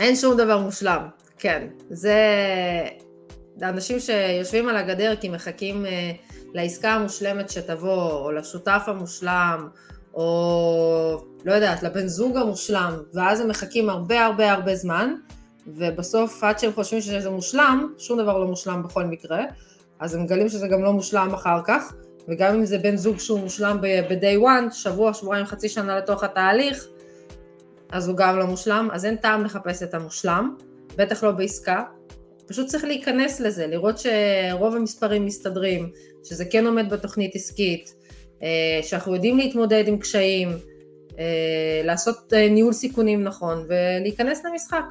[0.00, 1.06] אין שום דבר מושלם,
[1.38, 2.18] כן, זה
[3.62, 5.86] אנשים שיושבים על הגדר כי מחכים
[6.54, 9.68] לעסקה המושלמת שתבוא, או לשותף המושלם,
[10.14, 15.14] או לא יודעת, לבן זוג המושלם, ואז הם מחכים הרבה הרבה הרבה זמן,
[15.66, 19.44] ובסוף עד שהם חושבים שזה מושלם, שום דבר לא מושלם בכל מקרה,
[20.00, 21.92] אז הם מגלים שזה גם לא מושלם אחר כך,
[22.28, 26.86] וגם אם זה בן זוג שהוא מושלם ב-day one, שבוע, שבועיים, חצי שנה לתוך התהליך,
[27.94, 30.56] אז הוא גם לא מושלם, אז אין טעם לחפש את המושלם,
[30.96, 31.82] בטח לא בעסקה,
[32.46, 35.90] פשוט צריך להיכנס לזה, לראות שרוב המספרים מסתדרים,
[36.24, 37.94] שזה כן עומד בתוכנית עסקית,
[38.42, 40.48] אה, שאנחנו יודעים להתמודד עם קשיים,
[41.18, 44.84] אה, לעשות אה, ניהול סיכונים נכון ולהיכנס למשחק.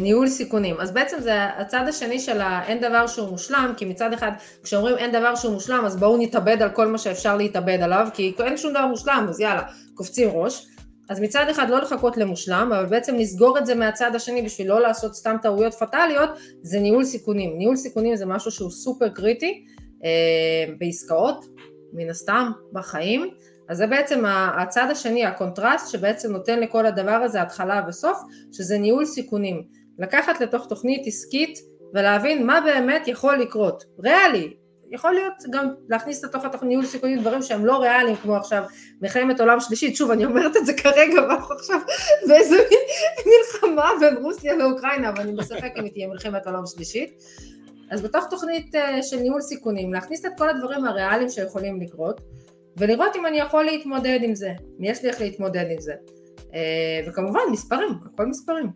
[0.00, 0.80] ניהול סיכונים.
[0.80, 4.30] אז בעצם זה הצד השני של האין דבר שהוא מושלם, כי מצד אחד
[4.62, 8.32] כשאומרים אין דבר שהוא מושלם אז בואו נתאבד על כל מה שאפשר להתאבד עליו, כי
[8.44, 9.62] אין שום דבר מושלם אז יאללה,
[9.94, 10.66] קופצים ראש.
[11.08, 14.80] אז מצד אחד לא לחכות למושלם, אבל בעצם לסגור את זה מהצד השני בשביל לא
[14.80, 16.30] לעשות סתם טעויות פטאליות,
[16.62, 17.58] זה ניהול סיכונים.
[17.58, 19.64] ניהול סיכונים זה משהו שהוא סופר קריטי
[20.04, 21.44] אה, בעסקאות,
[21.92, 23.30] מן הסתם, בחיים.
[23.72, 24.24] אז זה בעצם
[24.58, 28.18] הצד השני, הקונטרסט, שבעצם נותן לכל הדבר הזה התחלה וסוף,
[28.52, 29.62] שזה ניהול סיכונים.
[29.98, 31.58] לקחת לתוך תוכנית עסקית
[31.94, 33.84] ולהבין מה באמת יכול לקרות.
[33.98, 34.54] ריאלי,
[34.90, 38.62] יכול להיות גם להכניס לתוך התוכנית ניהול סיכונים דברים שהם לא ריאליים, כמו עכשיו
[39.02, 41.80] מלחמת עולם שלישית, שוב אני אומרת את זה כרגע, ואנחנו עכשיו
[42.28, 42.56] באיזה
[43.26, 47.22] מלחמה בין רוסיה לאוקראינה, אבל אני בספק אם היא תהיה מלחמת עולם שלישית.
[47.90, 52.20] אז בתוך תוכנית אה, של ניהול סיכונים, להכניס את כל הדברים הריאליים שיכולים לקרות,
[52.76, 55.92] ולראות אם אני יכול להתמודד עם זה, אם יש לי איך להתמודד עם זה.
[56.54, 58.70] אה, וכמובן מספרים, הכל מספרים.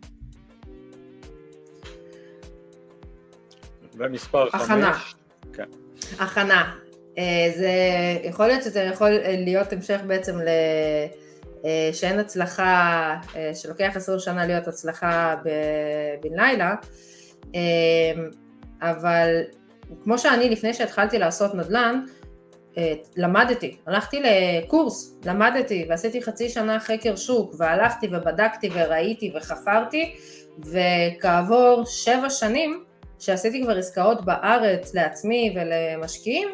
[3.95, 5.15] ומספר חמש.
[5.53, 5.63] כן.
[6.19, 6.75] הכנה.
[7.17, 7.23] אה,
[7.57, 7.71] זה
[8.23, 10.47] יכול להיות שזה יכול להיות המשך בעצם ל...
[11.65, 13.15] אה, שאין הצלחה,
[13.53, 15.35] שלוקח עשרים שנה להיות הצלחה
[16.21, 16.75] בן לילה,
[18.81, 19.41] אבל
[20.03, 22.05] כמו שאני לפני שהתחלתי לעשות נדל"ן,
[23.15, 30.15] למדתי, הלכתי לקורס, למדתי ועשיתי חצי שנה חקר שוק והלכתי ובדקתי וראיתי וחפרתי
[30.59, 32.83] וכעבור שבע שנים
[33.19, 36.49] שעשיתי כבר עסקאות בארץ לעצמי ולמשקיעים,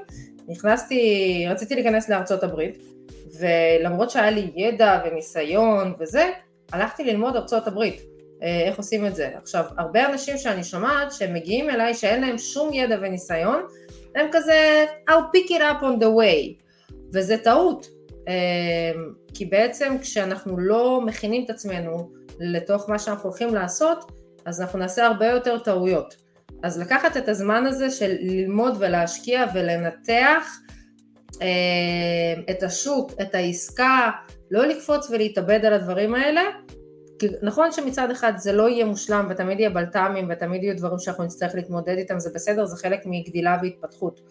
[0.47, 2.77] נכנסתי, רציתי להיכנס לארצות הברית,
[3.39, 6.29] ולמרות שהיה לי ידע וניסיון וזה,
[6.71, 8.01] הלכתי ללמוד ארצות הברית,
[8.43, 9.29] אה, איך עושים את זה.
[9.41, 13.61] עכשיו, הרבה אנשים שאני שומעת שהם מגיעים אליי שאין להם שום ידע וניסיון,
[14.15, 16.63] הם כזה I'll pick it up on the way,
[17.13, 17.87] וזה טעות,
[18.27, 18.91] אה,
[19.33, 24.11] כי בעצם כשאנחנו לא מכינים את עצמנו לתוך מה שאנחנו הולכים לעשות,
[24.45, 26.15] אז אנחנו נעשה הרבה יותר טעויות.
[26.63, 30.57] אז לקחת את הזמן הזה של ללמוד ולהשקיע ולנתח
[31.41, 34.11] אה, את השוק, את העסקה,
[34.51, 36.41] לא לקפוץ ולהתאבד על הדברים האלה,
[37.41, 41.55] נכון שמצד אחד זה לא יהיה מושלם ותמיד יהיה בלת"מים ותמיד יהיו דברים שאנחנו נצטרך
[41.55, 44.21] להתמודד איתם, זה בסדר, זה חלק מגדילה והתפתחות.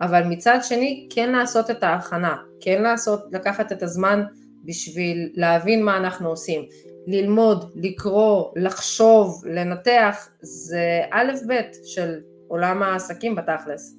[0.00, 4.22] אבל מצד שני, כן לעשות את ההכנה, כן לעשות, לקחת את הזמן
[4.64, 6.62] בשביל להבין מה אנחנו עושים.
[7.06, 13.96] ללמוד, לקרוא, לחשוב, לנתח, זה א' ב' של עולם העסקים בתכלס.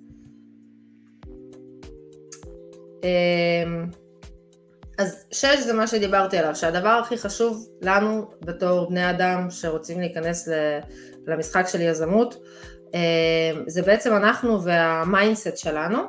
[4.98, 10.50] אז שש זה מה שדיברתי עליו, שהדבר הכי חשוב לנו בתור בני אדם שרוצים להיכנס
[11.28, 12.44] למשחק של יזמות,
[12.94, 13.00] אמ,
[13.68, 16.00] זה בעצם אנחנו וה mindset שלנו,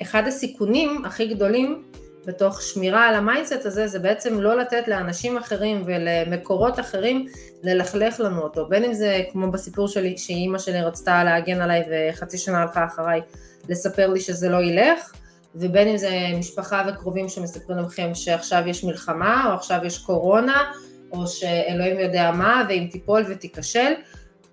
[0.00, 1.82] ואחד הסיכונים הכי גדולים
[2.26, 7.26] בתוך שמירה על ה mindset הזה, זה בעצם לא לתת לאנשים אחרים ולמקורות אחרים
[7.62, 12.38] ללכלך לנו אותו, בין אם זה כמו בסיפור שלי, שאימא שלי רצתה להגן עליי וחצי
[12.38, 13.20] שנה הלכה אחריי
[13.68, 15.12] לספר לי שזה לא ילך,
[15.54, 20.72] ובין אם זה משפחה וקרובים שמספרים לכם שעכשיו יש מלחמה, או עכשיו יש קורונה,
[21.12, 23.92] או שאלוהים יודע מה, ואם תיפול ותיכשל,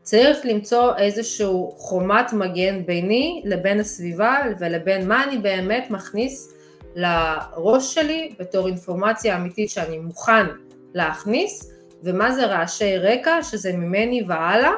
[0.01, 6.53] צריך למצוא איזשהו חומת מגן ביני לבין הסביבה ולבין מה אני באמת מכניס
[6.95, 10.45] לראש שלי בתור אינפורמציה אמיתית שאני מוכן
[10.93, 11.71] להכניס,
[12.03, 14.71] ומה זה רעשי רקע, שזה ממני והלאה,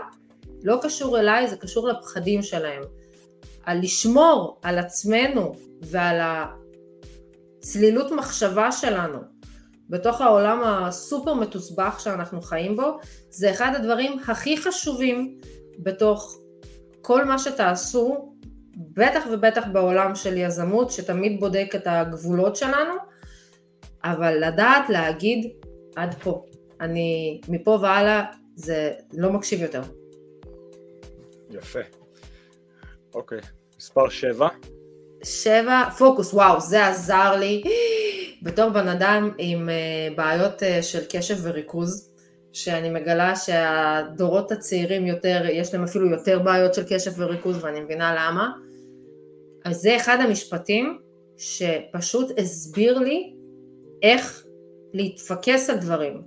[0.64, 2.82] לא קשור אליי, זה קשור לפחדים שלהם.
[3.68, 6.20] על לשמור על עצמנו ועל
[7.60, 9.20] הצלילות מחשבה שלנו
[9.90, 12.98] בתוך העולם הסופר מתוסבך שאנחנו חיים בו,
[13.30, 15.38] זה אחד הדברים הכי חשובים
[15.80, 16.40] בתוך
[17.02, 18.34] כל מה שתעשו,
[18.78, 22.94] בטח ובטח בעולם של יזמות שתמיד בודק את הגבולות שלנו,
[24.04, 25.52] אבל לדעת להגיד
[25.96, 26.46] עד פה.
[26.82, 28.24] אני מפה והלאה
[28.56, 29.82] זה לא מקשיב יותר.
[31.50, 31.80] יפה.
[33.14, 33.40] אוקיי.
[33.78, 34.48] מספר 7.
[35.24, 37.64] 7, פוקוס, וואו, זה עזר לי
[38.42, 42.10] בתור בן אדם עם uh, בעיות uh, של קשב וריכוז,
[42.54, 48.16] שאני מגלה שהדורות הצעירים יותר, יש להם אפילו יותר בעיות של קשב וריכוז ואני מבינה
[48.16, 48.52] למה.
[49.66, 50.98] אז זה אחד המשפטים
[51.38, 53.34] שפשוט הסביר לי
[54.04, 54.44] איך
[54.94, 56.22] להתפקס על דברים.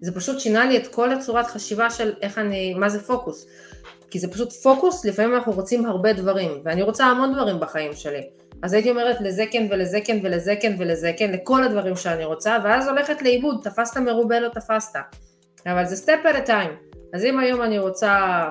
[0.00, 3.46] זה פשוט שינה לי את כל הצורת חשיבה של איך אני, מה זה פוקוס.
[4.10, 8.22] כי זה פשוט פוקוס, לפעמים אנחנו רוצים הרבה דברים, ואני רוצה המון דברים בחיים שלי.
[8.62, 12.58] אז הייתי אומרת לזה כן ולזה כן ולזה כן ולזה כן, לכל הדברים שאני רוצה,
[12.64, 14.98] ואז הולכת לאיבוד, תפסת מרובה לא תפסת.
[15.66, 16.96] אבל זה סטפ at a time.
[17.14, 18.44] אז אם היום אני רוצה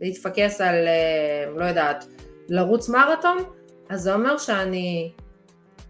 [0.00, 2.04] להתפקס על, אה, לא יודעת,
[2.48, 3.38] לרוץ מרתון,
[3.88, 5.12] אז זה אומר שאני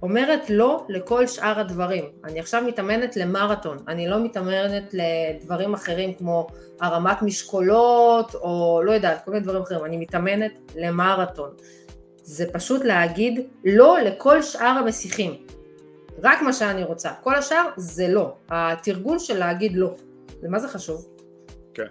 [0.02, 2.04] אומרת לא לכל שאר הדברים.
[2.24, 6.46] אני עכשיו מתאמנת למרתון, אני לא מתאמנת לדברים אחרים כמו
[6.80, 11.50] הרמת משקולות או לא יודעת, כל מיני דברים אחרים, אני מתאמנת למרתון.
[12.22, 15.34] זה פשוט להגיד לא לכל שאר המסיחים.
[16.22, 17.10] רק מה שאני רוצה.
[17.22, 18.34] כל השאר זה לא.
[18.48, 19.94] התרגול של להגיד לא.
[20.42, 21.06] ומה זה חשוב?
[21.74, 21.86] כן,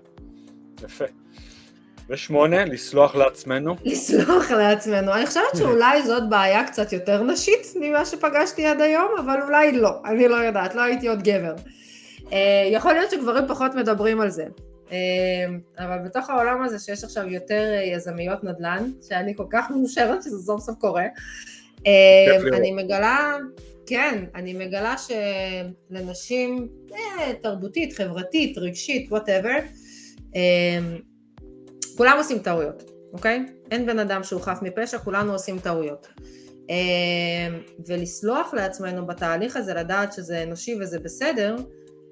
[0.84, 1.06] יפה.
[2.12, 3.76] ושמונה, לסלוח לעצמנו.
[3.86, 5.14] לסלוח לעצמנו.
[5.14, 9.92] אני חושבת שאולי זאת בעיה קצת יותר נשית ממה שפגשתי עד היום, אבל אולי לא.
[10.06, 11.54] אני לא יודעת, לא הייתי עוד גבר.
[12.34, 14.46] אה, יכול להיות שגברים פחות מדברים על זה.
[14.92, 14.98] אה,
[15.80, 20.38] אבל בתוך העולם הזה שיש עכשיו יותר אה, יזמיות נדל"ן, שאני כל כך מאושרת שזה
[20.38, 21.06] סוף סוף קורה,
[22.54, 23.38] אני מגלה,
[23.86, 24.96] כן, אני מגלה
[25.90, 26.68] שלנשים,
[27.42, 29.58] תרבותית, חברתית, רגשית, וואטאבר,
[31.98, 33.46] כולם עושים טעויות, אוקיי?
[33.72, 36.08] אין בן אדם שהוא חף מפשע, כולנו עושים טעויות.
[36.70, 41.56] אמ, ולסלוח לעצמנו בתהליך הזה, לדעת שזה אנושי וזה בסדר,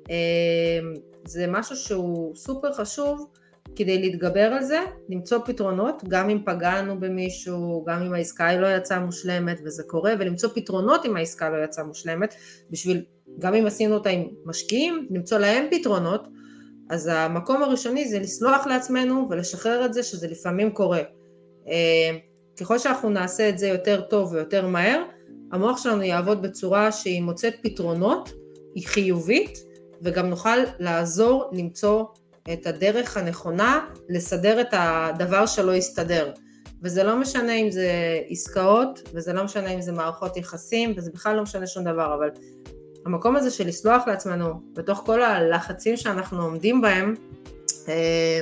[0.10, 0.94] אמ,
[1.26, 3.28] זה משהו שהוא סופר חשוב
[3.76, 9.00] כדי להתגבר על זה, למצוא פתרונות, גם אם פגענו במישהו, גם אם העסקה לא יצאה
[9.00, 12.36] מושלמת, וזה קורה, ולמצוא פתרונות אם העסקה לא יצאה מושלמת,
[12.72, 13.02] בשביל,
[13.40, 16.28] גם אם עשינו אותה עם משקיעים, למצוא להם פתרונות,
[16.90, 21.02] אז המקום הראשוני זה לסלוח לעצמנו ולשחרר את זה שזה לפעמים קורה.
[21.68, 22.18] אה,
[22.60, 25.04] ככל שאנחנו נעשה את זה יותר טוב ויותר מהר,
[25.52, 28.30] המוח שלנו יעבוד בצורה שהיא מוצאת פתרונות,
[28.76, 29.60] היא חיובית,
[30.02, 32.04] וגם נוכל לעזור למצוא
[32.54, 36.32] את הדרך הנכונה לסדר את הדבר שלא יסתדר.
[36.84, 37.92] וזה לא משנה אם זה
[38.30, 42.30] עסקאות, וזה לא משנה אם זה מערכות יחסים, וזה בכלל לא משנה שום דבר, אבל
[43.06, 47.14] המקום הזה של לסלוח לעצמנו בתוך כל הלחצים שאנחנו עומדים בהם,
[47.88, 48.40] אה,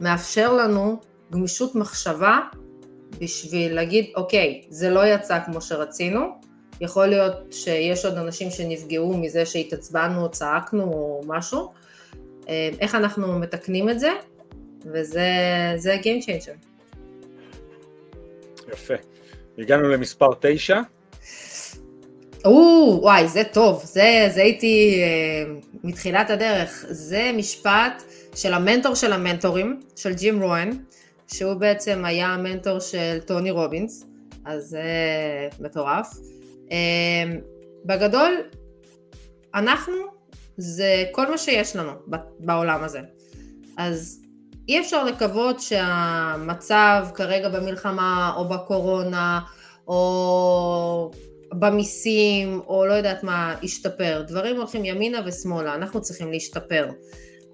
[0.00, 1.00] מאפשר לנו
[1.32, 2.38] גמישות מחשבה
[3.20, 6.20] בשביל להגיד, אוקיי, זה לא יצא כמו שרצינו,
[6.80, 11.72] יכול להיות שיש עוד אנשים שנפגעו מזה שהתעצבנו או צעקנו או משהו,
[12.48, 14.10] אה, איך אנחנו מתקנים את זה,
[14.84, 16.66] וזה Game Changer.
[18.72, 18.94] יפה.
[19.58, 20.80] הגענו למספר תשע.
[22.46, 25.52] או, וואי, זה טוב, זה, זה הייתי אה,
[25.84, 26.84] מתחילת הדרך.
[26.88, 28.02] זה משפט
[28.34, 30.70] של המנטור של המנטורים, של ג'ים רואן,
[31.28, 34.06] שהוא בעצם היה המנטור של טוני רובינס,
[34.44, 34.82] אז זה
[35.60, 36.06] מטורף.
[36.72, 37.38] אה,
[37.84, 38.32] בגדול,
[39.54, 39.94] אנחנו,
[40.56, 41.92] זה כל מה שיש לנו
[42.38, 43.00] בעולם הזה.
[43.76, 44.22] אז
[44.68, 49.40] אי אפשר לקוות שהמצב כרגע במלחמה או בקורונה
[49.88, 51.10] או
[51.58, 54.22] במיסים או לא יודעת מה ישתפר.
[54.26, 56.88] דברים הולכים ימינה ושמאלה, אנחנו צריכים להשתפר.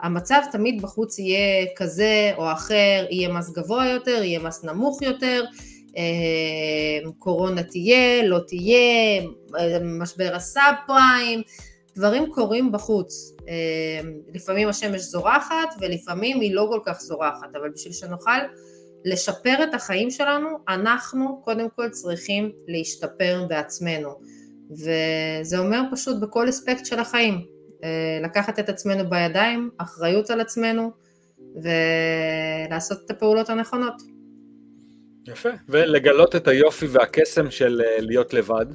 [0.03, 5.45] המצב תמיד בחוץ יהיה כזה או אחר, יהיה מס גבוה יותר, יהיה מס נמוך יותר,
[5.97, 9.23] אה, קורונה תהיה, לא תהיה,
[9.83, 11.43] משבר הסאב פריים,
[11.97, 13.33] דברים קורים בחוץ.
[13.49, 18.41] אה, לפעמים השמש זורחת ולפעמים היא לא כל כך זורחת, אבל בשביל שנוכל
[19.05, 24.11] לשפר את החיים שלנו, אנחנו קודם כל צריכים להשתפר בעצמנו.
[24.71, 27.47] וזה אומר פשוט בכל אספקט של החיים,
[28.23, 30.91] לקחת את עצמנו בידיים, אחריות על עצמנו
[31.57, 34.03] ולעשות את הפעולות הנכונות.
[35.29, 38.67] יפה, ולגלות את היופי והקסם של להיות לבד.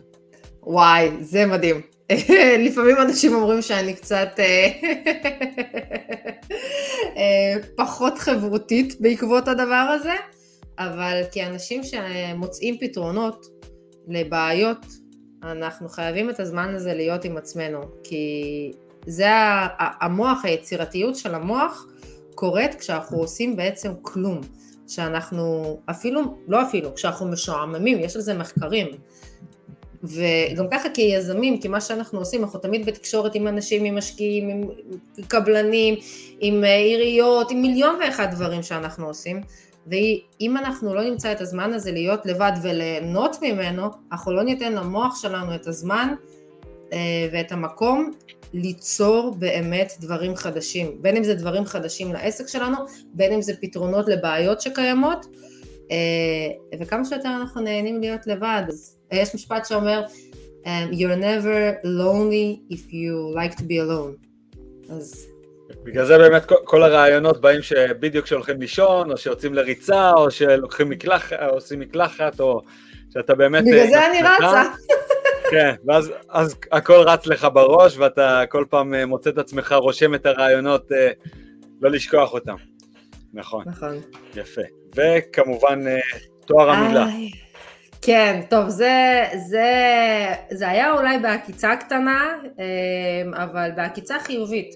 [0.63, 1.81] וואי, זה מדהים.
[2.65, 6.31] לפעמים אנשים אומרים שאני קצת אה, אה,
[7.75, 10.13] פחות חברותית בעקבות הדבר הזה,
[10.79, 13.45] אבל כאנשים שמוצאים פתרונות
[14.07, 14.85] לבעיות,
[15.43, 18.71] אנחנו חייבים את הזמן הזה להיות עם עצמנו, כי
[19.05, 19.27] זה
[19.79, 21.85] המוח, היצירתיות של המוח
[22.35, 24.41] קורית כשאנחנו עושים בעצם כלום.
[24.87, 28.87] שאנחנו אפילו, לא אפילו, כשאנחנו משועממים, יש על זה מחקרים.
[30.03, 34.63] וגם ככה כיזמים, כי מה שאנחנו עושים, אנחנו תמיד בתקשורת עם אנשים, עם משקיעים, עם
[35.27, 35.95] קבלנים,
[36.39, 39.41] עם אה, עיריות, עם מיליון ואחד דברים שאנחנו עושים.
[39.87, 45.21] ואם אנחנו לא נמצא את הזמן הזה להיות לבד וליהנות ממנו, אנחנו לא ניתן למוח
[45.21, 46.13] שלנו את הזמן
[46.93, 48.11] אה, ואת המקום
[48.53, 52.77] ליצור באמת דברים חדשים, בין אם זה דברים חדשים לעסק שלנו,
[53.13, 55.25] בין אם זה פתרונות לבעיות שקיימות,
[55.91, 58.63] אה, וכמה שיותר אנחנו נהנים להיות לבד.
[58.67, 60.03] אז יש משפט שאומר,
[60.63, 64.27] um, you're never lonely if you like to be alone.
[64.89, 65.27] אז...
[65.83, 71.37] בגלל זה באמת כל הרעיונות באים שבדיוק כשהולכים לישון, או שיוצאים לריצה, או שלוקחים מקלחת,
[71.41, 72.61] או עושים מקלחת, או
[73.13, 73.63] שאתה באמת...
[73.63, 74.63] בגלל אה, זה אני רצה.
[75.51, 80.15] כן, ואז אז הכל רץ לך בראש, ואתה כל פעם אה, מוצא את עצמך רושם
[80.15, 81.11] את הרעיונות, אה,
[81.81, 82.55] לא לשכוח אותם.
[83.33, 83.63] נכון.
[83.67, 83.95] נכון.
[84.35, 84.61] יפה.
[84.95, 85.83] וכמובן,
[86.45, 87.07] תואר המילה.
[88.01, 89.65] כן, טוב, זה, זה,
[90.51, 92.37] זה היה אולי בעקיצה קטנה,
[93.33, 94.75] אבל בעקיצה חיובית.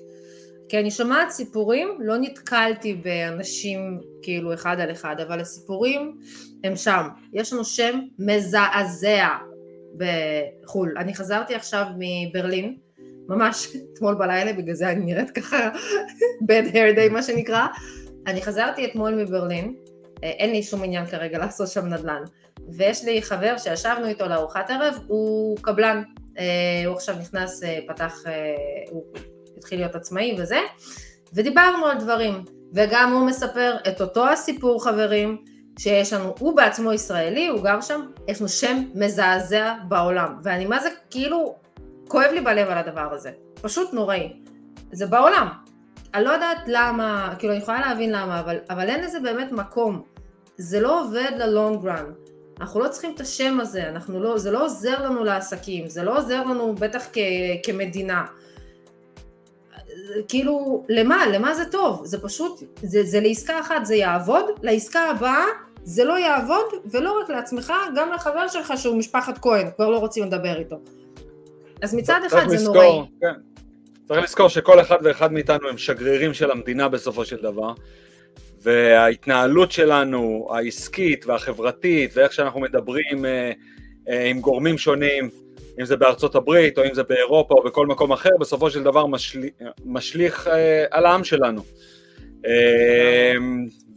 [0.69, 6.17] כי אני שומעת סיפורים, לא נתקלתי באנשים כאילו אחד על אחד, אבל הסיפורים
[6.63, 7.07] הם שם.
[7.33, 9.27] יש לנו שם מזעזע,
[9.97, 10.93] בחו"ל.
[10.97, 12.77] אני חזרתי עכשיו מברלין,
[13.27, 15.69] ממש אתמול בלילה, בגלל זה אני נראית ככה
[16.49, 17.67] bad hair day מה שנקרא.
[18.27, 19.75] אני חזרתי אתמול מברלין,
[20.23, 22.23] אין לי שום עניין כרגע לעשות שם נדל"ן.
[22.77, 26.03] ויש לי חבר שישבנו איתו לארוחת ערב, הוא קבלן,
[26.39, 26.43] אה,
[26.85, 28.23] הוא עכשיו נכנס, אה, פתח,
[28.89, 29.03] הוא
[29.57, 30.59] התחיל להיות עצמאי וזה,
[31.33, 32.43] ודיברנו על דברים,
[32.73, 35.37] וגם הוא מספר את אותו הסיפור חברים,
[35.79, 40.79] שיש לנו, הוא בעצמו ישראלי, הוא גר שם, יש לנו שם מזעזע בעולם, ואני מה
[40.79, 41.55] זה כאילו,
[42.07, 44.33] כואב לי בלב על הדבר הזה, פשוט נוראי,
[44.91, 45.47] זה בעולם,
[46.13, 50.01] אני לא יודעת למה, כאילו אני יכולה להבין למה, אבל, אבל אין לזה באמת מקום,
[50.57, 52.05] זה לא עובד ללונג רן,
[52.61, 56.17] אנחנו לא צריכים את השם הזה, אנחנו לא, זה לא עוזר לנו לעסקים, זה לא
[56.17, 57.17] עוזר לנו בטח כ,
[57.63, 58.25] כמדינה.
[60.27, 61.25] כאילו, למה?
[61.27, 62.05] למה זה טוב?
[62.05, 65.45] זה פשוט, זה, זה לעסקה אחת זה יעבוד, לעסקה הבאה
[65.83, 70.23] זה לא יעבוד, ולא רק לעצמך, גם לחבר שלך שהוא משפחת כהן, כבר לא רוצים
[70.23, 70.75] לדבר איתו.
[71.81, 73.01] אז מצד אחד זה נוראי.
[73.21, 73.50] כן.
[74.13, 77.73] צריך לזכור שכל אחד ואחד מאיתנו הם שגרירים של המדינה בסופו של דבר,
[78.61, 83.51] וההתנהלות שלנו, העסקית והחברתית, ואיך שאנחנו מדברים אה,
[84.09, 85.29] אה, עם גורמים שונים,
[85.79, 89.05] אם זה בארצות הברית, או אם זה באירופה, או בכל מקום אחר, בסופו של דבר
[89.05, 89.39] משל...
[89.85, 91.61] משליך אה, על העם שלנו.
[92.45, 93.33] אה,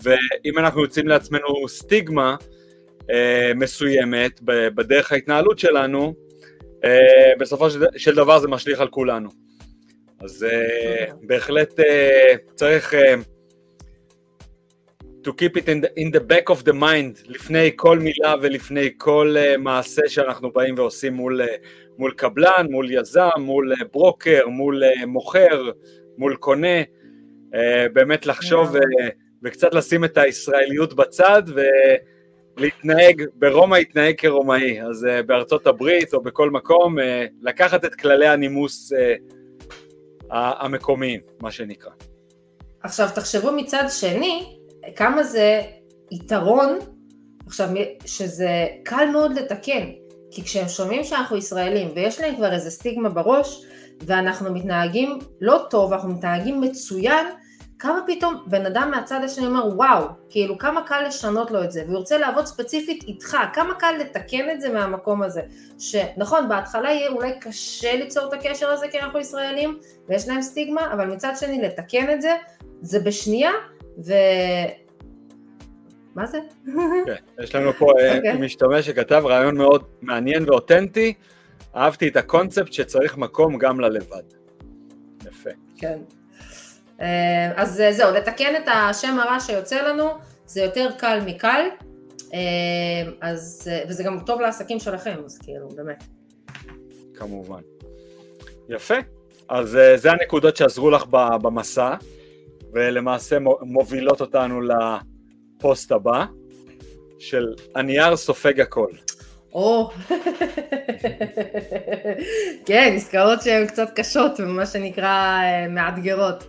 [0.02, 2.36] ואם אנחנו יוצאים לעצמנו סטיגמה
[3.10, 4.40] אה, מסוימת
[4.74, 6.14] בדרך ההתנהלות שלנו,
[6.84, 9.43] אה, בסופו של דבר זה משליך על כולנו.
[10.20, 13.14] אז אה, בהחלט אה, צריך אה,
[15.24, 18.90] to keep it in the, in the back of the mind, לפני כל מילה ולפני
[18.98, 21.46] כל uh, מעשה שאנחנו באים ועושים מול, uh,
[21.98, 25.70] מול קבלן, מול יזם, מול uh, ברוקר, מול uh, מוכר,
[26.18, 27.56] מול קונה, uh,
[27.92, 28.80] באמת לחשוב uh,
[29.44, 31.60] וקצת לשים את הישראליות בצד ו,
[32.56, 37.02] להתנהג, ברומא התנהג כרומאי, אז uh, בארצות הברית או בכל מקום, uh,
[37.42, 38.96] לקחת את כללי הנימוס uh,
[40.34, 41.90] המקומיים, מה שנקרא.
[42.82, 44.56] עכשיו תחשבו מצד שני,
[44.96, 45.62] כמה זה
[46.10, 46.78] יתרון,
[47.46, 47.68] עכשיו
[48.06, 49.90] שזה קל מאוד לתקן,
[50.30, 53.64] כי כשהם שומעים שאנחנו ישראלים ויש להם כבר איזה סטיגמה בראש
[54.00, 57.26] ואנחנו מתנהגים לא טוב, אנחנו מתנהגים מצוין,
[57.84, 61.82] כמה פתאום בן אדם מהצד השני אומר וואו, כאילו כמה קל לשנות לו את זה,
[61.86, 65.40] והוא ירצה לעבוד ספציפית איתך, כמה קל לתקן את זה מהמקום הזה,
[65.78, 69.78] שנכון בהתחלה יהיה אולי קשה ליצור את הקשר הזה כי אנחנו ישראלים
[70.08, 72.34] ויש להם סטיגמה, אבל מצד שני לתקן את זה,
[72.80, 73.52] זה בשנייה,
[74.06, 74.12] ו...
[76.14, 76.38] מה זה?
[77.06, 78.16] כן, יש לנו פה okay.
[78.16, 78.38] אוקיי.
[78.38, 81.14] משתמש שכתב רעיון מאוד מעניין ואותנטי,
[81.76, 84.22] אהבתי את הקונספט שצריך מקום גם ללבד.
[85.26, 85.50] יפה.
[85.76, 85.98] כן.
[87.00, 90.08] אה, אז זהו, לתקן את השם הרע שיוצא לנו,
[90.46, 91.68] זה יותר קל מקל,
[92.34, 92.40] אה,
[93.20, 96.04] אז, וזה גם טוב לעסקים שלכם, אז כאילו, באמת.
[97.14, 97.60] כמובן.
[98.68, 98.94] יפה.
[99.48, 101.04] אז אה, זה הנקודות שעזרו לך
[101.42, 101.94] במסע,
[102.72, 106.24] ולמעשה מובילות אותנו לפוסט הבא,
[107.18, 108.90] של הנייר סופג הכל.
[109.52, 109.90] או,
[112.66, 116.44] כן, עסקאות שהן קצת קשות ומה שנקרא מאתגרות.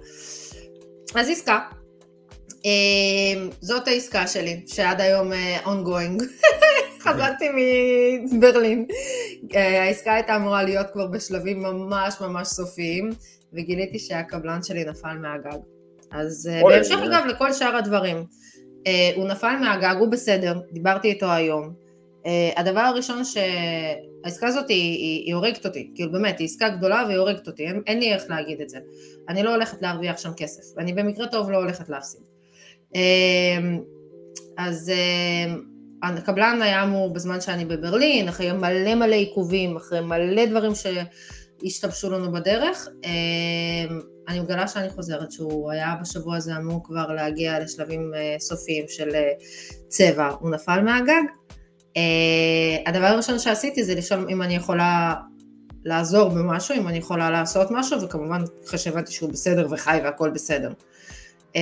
[1.15, 1.59] אז עסקה.
[2.65, 6.23] אמ, זאת העסקה שלי, שעד היום אה, ongoing.
[7.03, 7.45] חזרתי
[8.31, 8.85] מברלין.
[9.55, 13.09] אה, העסקה הייתה אמורה להיות כבר בשלבים ממש ממש סופיים,
[13.53, 15.59] וגיליתי שהקבלן שלי נפל מהגג.
[16.11, 18.25] אז אה, בהמשך אגב לכל שאר הדברים.
[19.15, 21.73] הוא נפל מהגג, הוא בסדר, דיברתי איתו היום.
[22.55, 23.21] הדבר הראשון
[24.25, 27.67] העסקה הזאת היא, היא, היא הורגת אותי, כאילו באמת, היא עסקה גדולה והיא הורגת אותי,
[27.67, 28.77] אין, אין לי איך להגיד את זה.
[29.29, 32.21] אני לא הולכת להרוויח שם כסף, ואני במקרה טוב לא הולכת להפסיד.
[32.95, 33.79] אמ,
[34.57, 34.91] אז
[36.03, 42.09] אמ, הקבלן היה אמור בזמן שאני בברלין, אחרי מלא מלא עיכובים, אחרי מלא דברים שהשתבשו
[42.09, 48.11] לנו בדרך, אמ, אני מגלה שאני חוזרת שהוא היה בשבוע הזה אמור כבר להגיע לשלבים
[48.15, 49.31] אה, סופיים של אה,
[49.87, 51.23] צבע, הוא נפל מהגג,
[52.85, 55.13] הדבר הראשון שעשיתי זה לשאול אם אני יכולה
[55.85, 60.71] לעזור במשהו, אם אני יכולה לעשות משהו, וכמובן אחרי שהבנתי שהוא בסדר וחי והכל בסדר.
[61.53, 61.57] Uh,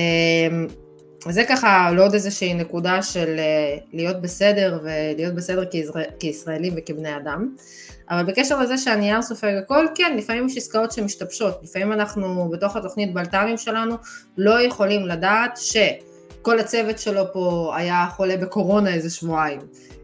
[1.28, 7.16] זה ככה לא עוד איזושהי נקודה של uh, להיות בסדר ולהיות בסדר כישראל, כישראלים וכבני
[7.16, 7.54] אדם.
[8.10, 13.14] אבל בקשר לזה שהנייר סופג הכל, כן, לפעמים יש עסקאות שמשתבשות, לפעמים אנחנו בתוך התוכנית
[13.14, 13.94] בלת"מים שלנו
[14.38, 15.56] לא יכולים לדעת
[16.44, 19.60] שכל הצוות שלו פה היה חולה בקורונה איזה שבועיים.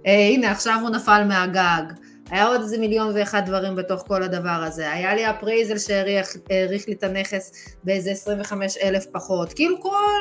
[0.07, 1.83] אה, הנה עכשיו הוא נפל מהגג,
[2.31, 6.95] היה עוד איזה מיליון ואחד דברים בתוך כל הדבר הזה, היה לי appraisal שהעריך לי
[6.95, 7.53] את הנכס
[7.85, 10.21] באיזה 25 אלף פחות, כאילו כל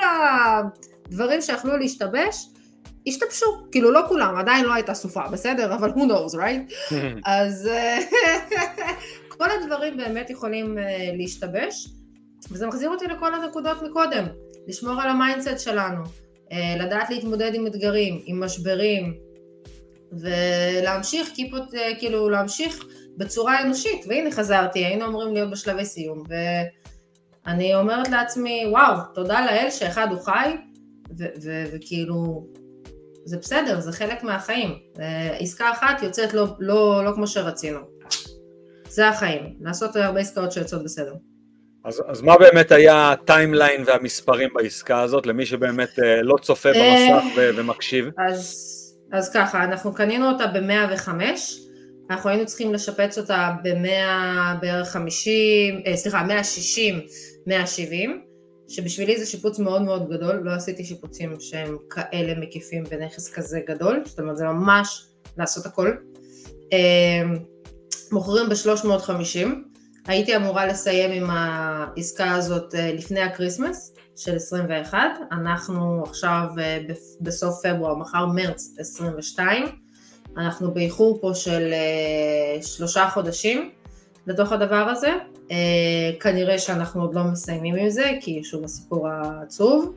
[1.07, 2.47] הדברים שיכלו להשתבש,
[3.07, 5.76] השתבשו, כאילו לא כולם, עדיין לא הייתה סופה, בסדר?
[5.76, 6.93] אבל who knows, right?
[7.26, 7.70] אז
[9.38, 10.84] כל הדברים באמת יכולים אה,
[11.17, 11.88] להשתבש,
[12.52, 14.26] וזה מחזיר אותי לכל הנקודות מקודם,
[14.68, 16.04] לשמור על ה mindset שלנו,
[16.52, 19.14] אה, לדעת להתמודד עם אתגרים, עם משברים,
[20.12, 22.86] ולהמשיך, כיפות, אה, כאילו להמשיך
[23.18, 26.24] בצורה אנושית, והנה חזרתי, היינו אמורים להיות בשלבי סיום,
[27.46, 30.56] ואני אומרת לעצמי, וואו, תודה לאל שאחד הוא חי,
[31.74, 32.48] וכאילו,
[33.26, 34.80] זה בסדר, זה חלק מהחיים.
[35.00, 37.80] אה, עסקה אחת יוצאת לא, לא, לא כמו שרצינו.
[38.90, 41.14] זה החיים, לעשות הרבה עסקאות שיוצאות בסדר.
[41.86, 47.23] אז, אז מה באמת היה הטיימליין והמספרים בעסקה הזאת, למי שבאמת אה, לא צופה במסך
[47.38, 48.05] ומקשיב?
[48.17, 48.69] אז
[49.11, 51.09] אז ככה, אנחנו קנינו אותה ב-105,
[52.09, 57.01] אנחנו היינו צריכים לשפץ אותה ב-100, בערך 50, אה, סליחה, 160,
[57.47, 58.21] 170,
[58.67, 64.01] שבשבילי זה שיפוץ מאוד מאוד גדול, לא עשיתי שיפוצים שהם כאלה מקיפים בנכס כזה גדול,
[64.05, 65.05] זאת אומרת זה ממש
[65.38, 65.91] לעשות הכל.
[66.73, 67.23] אה,
[68.11, 69.47] מוכרים ב-350,
[70.10, 74.97] הייתי אמורה לסיים עם העסקה הזאת אה, לפני ה Christmas, של 21,
[75.32, 76.78] אנחנו עכשיו אה,
[77.22, 79.66] בסוף פברואר, מחר מרץ 22,
[80.38, 83.72] אנחנו באיחור פה של אה, שלושה חודשים
[84.28, 85.14] לתוך הדבר הזה,
[85.51, 89.95] אה, כנראה שאנחנו עוד לא מסיימים עם זה, כי שוב הסיפור העצוב.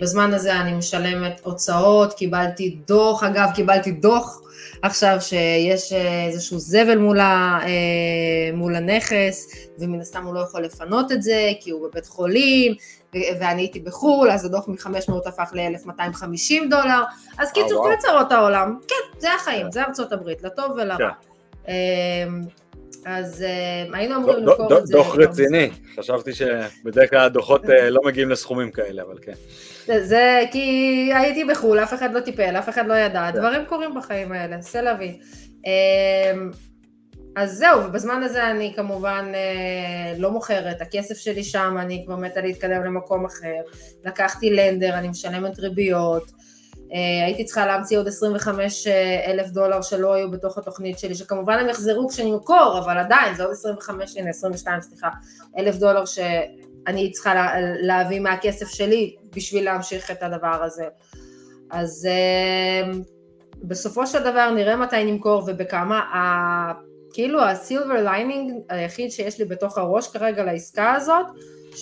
[0.00, 4.40] בזמן הזה אני משלמת הוצאות, קיבלתי דוח, אגב קיבלתי דוח
[4.82, 5.92] עכשיו שיש
[6.26, 7.58] איזשהו זבל מול, ה,
[8.52, 12.74] מול הנכס, ומן הסתם הוא לא יכול לפנות את זה, כי הוא בבית חולים,
[13.14, 17.02] ואני הייתי בחו"ל, אז הדוח מ-500 הפך ל-1250 דולר,
[17.38, 21.10] אז קיצור, כל צרות העולם, כן, זה החיים, זה ארצות הברית, לטוב ולרע.
[23.06, 24.92] אז uh, היינו אמורים למכור את זה.
[24.92, 29.32] דוח רציני, חשבתי שבדרך כלל הדוחות uh, לא מגיעים לסכומים כאלה, אבל כן.
[29.98, 33.38] זה, כי הייתי בחו"ל, אף אחד לא טיפל, אף אחד לא ידע, כן.
[33.38, 35.18] דברים קורים בחיים האלה, סלווי.
[35.66, 36.50] אמ,
[37.36, 42.40] אז זהו, ובזמן הזה אני כמובן אה, לא מוכרת, הכסף שלי שם, אני כבר מתה
[42.40, 43.60] להתקדם למקום אחר,
[44.04, 46.47] לקחתי לנדר, אני משלמת ריביות, אה,
[47.24, 48.86] הייתי צריכה להמציא עוד 25
[49.26, 53.42] אלף דולר שלא היו בתוך התוכנית שלי, שכמובן הם יחזרו כשאני מקור, אבל עדיין זה
[53.44, 55.08] עוד 25, הנה 22 סליחה,
[55.58, 60.84] אלף דולר שאני צריכה לה, להביא מהכסף שלי בשביל להמשיך את הדבר הזה.
[61.70, 62.90] אז אה,
[63.62, 66.00] בסופו של דבר נראה מתי נמכור ובכמה,
[67.12, 71.26] כאילו ה silver lining היחיד שיש לי בתוך הראש כרגע לעסקה הזאת,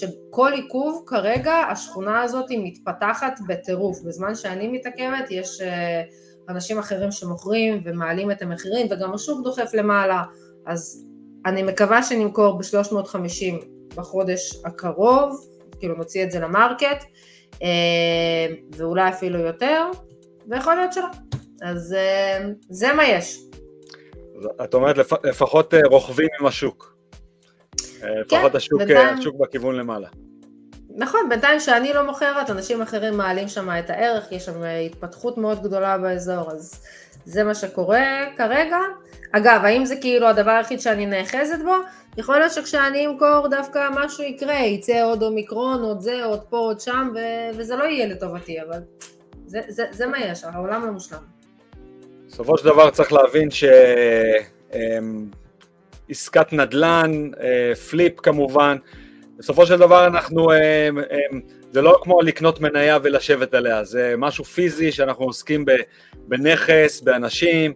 [0.00, 6.02] שכל עיכוב כרגע השכונה הזאת היא מתפתחת בטירוף, בזמן שאני מתעכבת יש אה,
[6.48, 10.22] אנשים אחרים שמוכרים ומעלים את המחירים וגם השוק דוחף למעלה,
[10.66, 11.06] אז
[11.46, 15.46] אני מקווה שנמכור ב-350 בחודש הקרוב,
[15.78, 17.04] כאילו נוציא את זה למרקט,
[17.62, 19.82] אה, ואולי אפילו יותר,
[20.50, 21.08] ויכול להיות שלא.
[21.62, 23.42] אז אה, זה מה יש.
[24.64, 26.95] את אומרת לפחות רוכבים עם השוק.
[28.06, 29.18] אה, כן, לפחות השוק, אה, בינתיים...
[29.18, 30.08] השוק בכיוון למעלה.
[30.96, 35.38] נכון, בינתיים שאני לא מוכרת, אנשים אחרים מעלים שם את הערך, יש שם אה, התפתחות
[35.38, 36.84] מאוד גדולה באזור, אז
[37.24, 38.78] זה מה שקורה כרגע.
[39.32, 41.74] אגב, האם זה כאילו הדבר היחיד שאני נאחזת בו?
[42.16, 46.80] יכול להיות שכשאני אמכור דווקא משהו יקרה, יצא עוד אומיקרון, עוד זה, עוד פה, עוד
[46.80, 48.78] שם, ו- וזה לא יהיה לטובתי, אבל
[49.46, 51.18] זה, זה, זה מה יש, העולם לא מושלם.
[52.26, 53.64] בסופו של דבר צריך להבין ש...
[56.08, 58.76] עסקת נדל"ן, אה, פליפ כמובן.
[59.38, 60.56] בסופו של דבר אנחנו, אה,
[61.10, 61.18] אה,
[61.72, 65.64] זה לא כמו לקנות מניה ולשבת עליה, זה משהו פיזי שאנחנו עוסקים
[66.16, 67.72] בנכס, באנשים,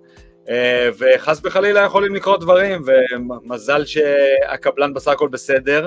[0.99, 5.87] וחס וחלילה יכולים לקרות דברים, ומזל שהקבלן בסך הכל בסדר.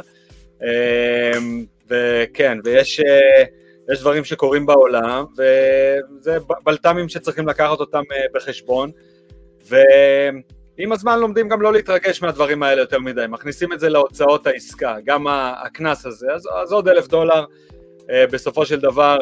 [1.90, 3.02] וכן, ויש
[3.92, 8.02] יש דברים שקורים בעולם, וזה בלת"מים שצריכים לקחת אותם
[8.34, 8.92] בחשבון.
[9.70, 9.76] ו...
[10.78, 14.96] עם הזמן לומדים גם לא להתרגש מהדברים האלה יותר מדי, מכניסים את זה להוצאות העסקה,
[15.06, 15.28] גם
[15.66, 17.46] הקנס הזה, אז, אז עוד אלף דולר
[18.10, 19.18] אה, בסופו של דבר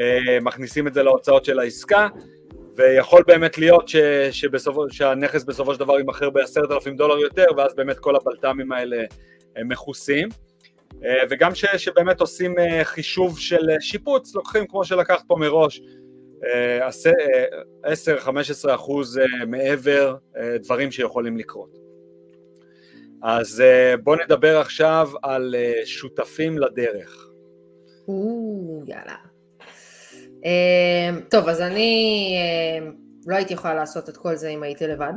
[0.00, 2.08] אה, מכניסים את זה להוצאות של העסקה,
[2.76, 3.96] ויכול באמת להיות ש,
[4.30, 9.02] שבסופו, שהנכס בסופו של דבר יימכר בעשרת אלפים דולר יותר, ואז באמת כל הבלת"מים האלה
[9.56, 10.28] הם מכוסים.
[11.04, 15.80] אה, וגם ש, שבאמת עושים אה, חישוב של שיפוץ, לוקחים כמו שלקחת פה מראש,
[16.42, 16.44] 10-15
[18.68, 21.78] אה, אחוז אה, מעבר אה, דברים שיכולים לקרות.
[23.22, 23.62] אז
[24.02, 25.54] בואו נדבר עכשיו על
[25.84, 27.28] שותפים לדרך.
[28.86, 29.14] יאללה.
[31.30, 32.36] טוב, אז אני
[33.26, 35.12] לא הייתי יכולה לעשות את כל זה אם הייתי לבד.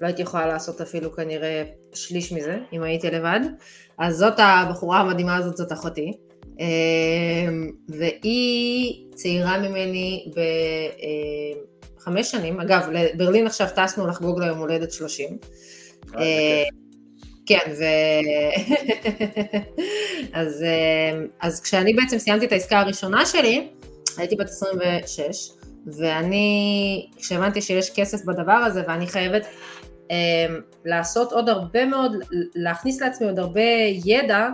[0.00, 1.64] לא הייתי יכולה לעשות אפילו כנראה
[1.94, 3.40] שליש מזה אם הייתי לבד.
[3.98, 6.12] אז זאת הבחורה המדהימה הזאת, זאת אחותי.
[6.60, 10.26] אמ, והיא צעירה ממני
[11.96, 15.38] בחמש שנים, אגב, לברלין עכשיו טסנו לחגוג ליום הולדת שלושים.
[16.14, 16.62] אה,
[17.46, 17.84] כן, ו...
[20.40, 23.68] אז, אמ, אז כשאני בעצם סיימתי את העסקה הראשונה שלי,
[24.16, 25.50] הייתי בת 26,
[25.86, 29.46] ואני, כשהבנתי שיש כסף בדבר הזה ואני חייבת
[30.10, 32.12] אמ, לעשות עוד הרבה מאוד,
[32.54, 33.60] להכניס לעצמי עוד הרבה
[34.04, 34.48] ידע,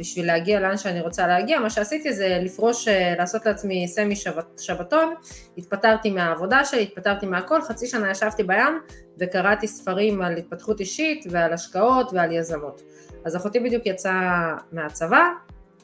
[0.00, 4.58] בשביל להגיע לאן שאני רוצה להגיע, מה שעשיתי זה לפרוש, אה, לעשות לעצמי סמי שבת,
[4.58, 5.14] שבתון,
[5.58, 8.80] התפטרתי מהעבודה שלי, התפטרתי מהכל, חצי שנה ישבתי בים
[9.18, 12.82] וקראתי ספרים על התפתחות אישית ועל השקעות ועל יזמות.
[13.24, 15.24] אז אחותי בדיוק יצאה מהצבא,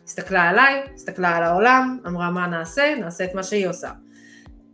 [0.04, 3.90] הסתכלה עליי, הסתכלה על העולם, אמרה מה נעשה, נעשה את מה שהיא עושה.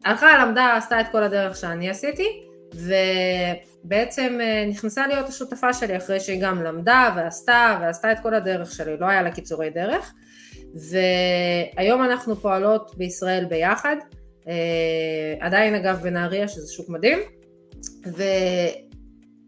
[0.04, 2.45] הלכה, למדה, עשתה את כל הדרך שאני עשיתי,
[2.77, 8.72] ובעצם אה, נכנסה להיות השותפה שלי אחרי שהיא גם למדה ועשתה ועשתה את כל הדרך
[8.72, 10.12] שלי, לא היה לה קיצורי דרך.
[10.74, 13.97] והיום אנחנו פועלות בישראל ביחד,
[14.49, 14.55] אה,
[15.41, 17.18] עדיין אגב בנהריה שזה שוק מדהים,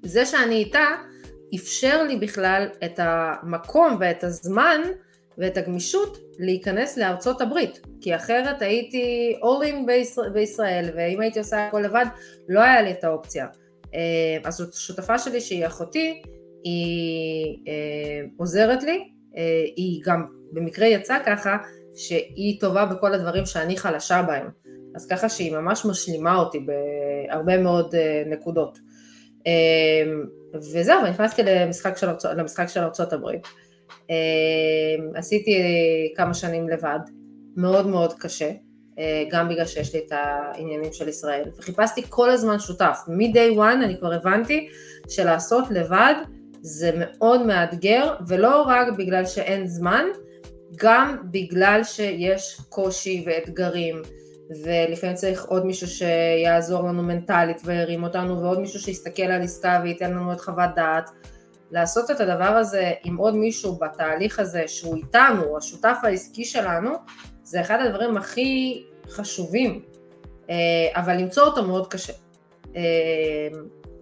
[0.05, 0.87] וזה שאני איתה
[1.55, 4.81] אפשר לי בכלל את המקום ואת הזמן
[5.39, 11.67] ואת הגמישות להיכנס לארצות הברית, כי אחרת הייתי all in בישראל, בישראל ואם הייתי עושה
[11.67, 12.07] הכל לבד
[12.49, 13.47] לא היה לי את האופציה.
[13.95, 16.23] אה, אז השותפה שלי שהיא אחותי,
[16.65, 21.57] היא אה, עוזרת לי, אה, היא גם במקרה יצאה ככה
[21.97, 24.49] שהיא טובה בכל הדברים שאני חלשה בהם,
[24.95, 27.95] אז ככה שהיא ממש משלימה אותי בהרבה מאוד
[28.27, 28.79] נקודות.
[30.55, 31.43] וזהו, נכנסתי
[32.37, 33.47] למשחק של ארצות הברית.
[34.11, 35.53] אמ, עשיתי
[36.17, 36.99] כמה שנים לבד,
[37.57, 38.51] מאוד מאוד קשה,
[38.99, 42.99] אה, גם בגלל שיש לי את העניינים של ישראל, וחיפשתי כל הזמן שותף.
[43.09, 44.69] מ-day one אני כבר הבנתי
[45.09, 46.15] שלעשות לבד
[46.61, 50.05] זה מאוד מאתגר, ולא רק בגלל שאין זמן,
[50.77, 54.03] גם בגלל שיש קושי ואתגרים,
[54.65, 60.11] ולפעמים צריך עוד מישהו שיעזור לנו מנטלית וירים אותנו, ועוד מישהו שיסתכל על עסקה וייתן
[60.11, 61.11] לנו את חוות דעת.
[61.71, 66.91] לעשות את הדבר הזה עם עוד מישהו בתהליך הזה שהוא איתנו, השותף העסקי שלנו,
[67.43, 69.83] זה אחד הדברים הכי חשובים,
[70.51, 70.55] אה,
[70.95, 72.13] אבל למצוא אותו מאוד קשה.
[72.77, 72.83] אה,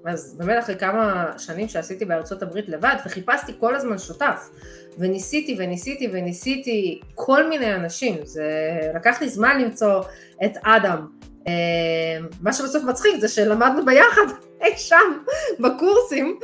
[0.06, 4.50] אז באמת אחרי כמה שנים שעשיתי בארצות הברית לבד, וחיפשתי כל הזמן שותף,
[4.98, 8.50] וניסיתי וניסיתי וניסיתי כל מיני אנשים, זה
[8.94, 10.02] לקח לי זמן למצוא
[10.44, 11.06] את אדם.
[11.48, 14.26] אה, מה שבסוף מצחיק זה שלמדנו ביחד
[14.62, 15.18] אי שם
[15.60, 16.38] בקורסים,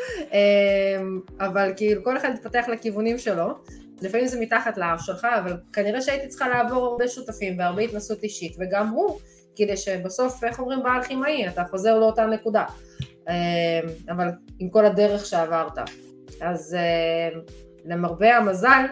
[1.41, 3.55] אבל כאילו כל אחד התפתח לכיוונים שלו.
[4.03, 8.57] לפעמים זה מתחת לאף שלך, אבל כנראה שהייתי צריכה לעבור הרבה שותפים והרבה התנסות אישית,
[8.59, 9.19] וגם הוא,
[9.57, 12.65] כדי שבסוף, איך אומרים באלכימאי, אתה חוזר לאותה נקודה.
[13.29, 13.35] אמ,
[14.09, 14.29] אבל
[14.59, 15.79] עם כל הדרך שעברת.
[16.41, 16.77] אז
[17.35, 17.41] אמ,
[17.85, 18.85] למרבה המזל,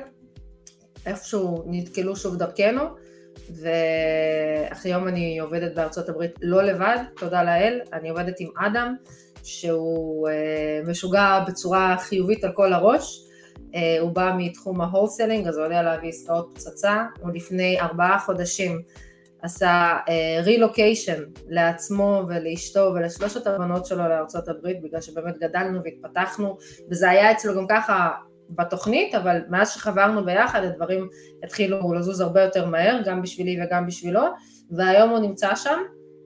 [1.07, 2.83] איפשהו נתקלו שוב דרכנו,
[3.55, 8.95] והיום אני עובדת בארצות הברית לא לבד, תודה לאל, אני עובדת עם אדם,
[9.45, 13.27] שהוא אה, משוגע בצורה חיובית על כל הראש.
[13.75, 18.19] אה, הוא בא מתחום ה wholesaling, אז הוא יודע להביא עסקאות פצצה, הוא לפני ארבעה
[18.19, 18.83] חודשים
[19.43, 19.97] עשה
[20.45, 26.57] רילוקיישן uh, לעצמו ולאשתו ולשלושת הבנות שלו לארצות הברית, בגלל שבאמת גדלנו והתפתחנו,
[26.91, 28.11] וזה היה אצלו גם ככה
[28.51, 31.09] בתוכנית, אבל מאז שחברנו ביחד הדברים
[31.45, 34.23] התחילו לזוז הרבה יותר מהר, גם בשבילי וגם בשבילו,
[34.71, 35.79] והיום הוא נמצא שם,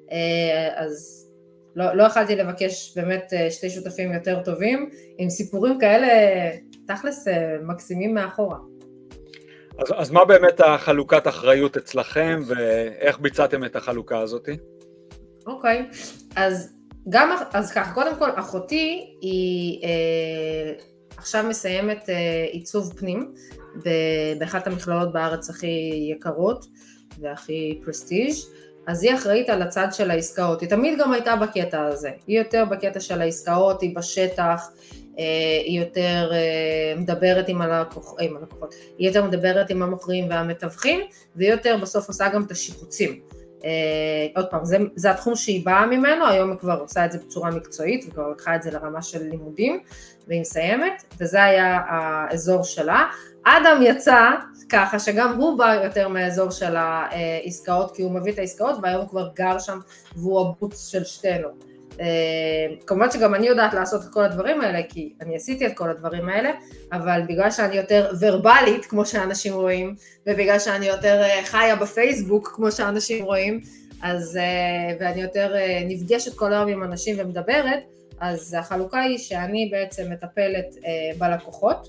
[0.09, 0.13] uh,
[0.77, 1.21] אז
[1.77, 6.09] לא, לא יכלתי לבקש באמת uh, שתי שותפים יותר טובים, עם סיפורים כאלה
[6.87, 8.59] תכלס אה, מקסימים מאחורה.
[9.79, 14.49] אז, אז מה באמת החלוקת אחריות אצלכם ואיך ביצעתם את החלוקה הזאת?
[15.47, 15.95] אוקיי, okay.
[16.37, 16.75] אז
[17.09, 20.73] גם, אז ככה, קודם כל אחותי היא אה,
[21.17, 23.35] עכשיו מסיימת אה, עיצוב פנים
[24.39, 26.67] באחת המכללות בארץ הכי יקרות
[27.21, 28.35] והכי פרסטיג'
[28.87, 32.65] אז היא אחראית על הצד של העסקאות, היא תמיד גם הייתה בקטע הזה, היא יותר
[32.65, 34.71] בקטע של העסקאות, היא בשטח,
[35.19, 35.25] אה,
[35.65, 41.01] היא יותר אה, מדברת עם, הלקוח, עם הלקוחות, היא יותר מדברת עם המוכרים והמתווכים,
[41.37, 43.21] והיא יותר בסוף עושה גם את השיפוצים.
[44.37, 47.51] עוד פעם, זה, זה התחום שהיא באה ממנו, היום היא כבר עושה את זה בצורה
[47.51, 49.81] מקצועית, וכבר לקחה את זה לרמה של לימודים,
[50.29, 53.05] והיא מסיימת, וזה היה האזור שלה.
[53.45, 54.31] אדם יצא
[54.69, 59.09] ככה שגם הוא בא יותר מהאזור של העסקאות, כי הוא מביא את העסקאות, והיום הוא
[59.09, 59.79] כבר גר שם,
[60.17, 61.49] והוא הבוץ של שתינו.
[62.01, 62.07] אה,
[62.87, 66.29] כמובן שגם אני יודעת לעשות את כל הדברים האלה, כי אני עשיתי את כל הדברים
[66.29, 66.51] האלה,
[66.93, 69.95] אבל בגלל שאני יותר ורבלית, כמו שאנשים רואים,
[70.27, 73.61] ובגלל שאני יותר אה, חיה בפייסבוק, כמו שאנשים רואים,
[74.03, 75.55] אז, אה, ואני יותר
[75.89, 77.83] נפגשת כל היום עם אנשים ומדברת,
[78.21, 80.75] אז החלוקה היא שאני בעצם מטפלת
[81.19, 81.89] בלקוחות,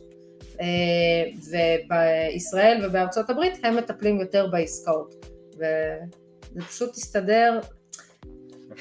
[1.50, 5.26] ובישראל ובארצות הברית הם מטפלים יותר בעסקאות.
[5.58, 7.60] וזה פשוט הסתדר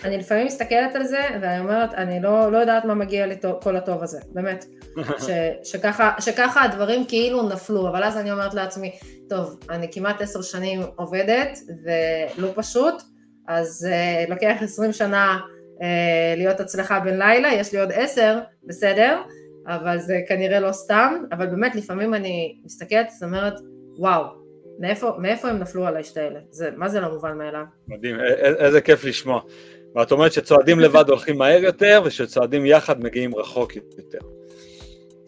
[0.04, 3.76] אני לפעמים מסתכלת על זה, ואני אומרת, אני לא, לא יודעת מה מגיע לי כל
[3.76, 4.64] הטוב הזה, באמת.
[5.18, 5.30] ש,
[5.62, 10.80] שככה, שככה הדברים כאילו נפלו, אבל אז אני אומרת לעצמי, טוב, אני כמעט עשר שנים
[10.96, 12.94] עובדת, ולא פשוט,
[13.48, 15.38] אז uh, לוקח עשרים שנה
[16.36, 19.20] להיות הצלחה בן לילה, יש לי עוד עשר, בסדר,
[19.66, 23.54] אבל זה כנראה לא סתם, אבל באמת לפעמים אני מסתכלת, זאת אומרת,
[23.98, 24.24] וואו,
[24.78, 26.40] מאיפה, מאיפה הם נפלו על האשת האלה?
[26.50, 27.64] זה, מה זה לא מובן מאליו?
[27.88, 28.16] מדהים,
[28.58, 29.40] איזה כיף לשמוע.
[29.94, 34.18] ואת אומרת שצועדים לבד הולכים מהר יותר, ושצועדים יחד מגיעים רחוק יותר.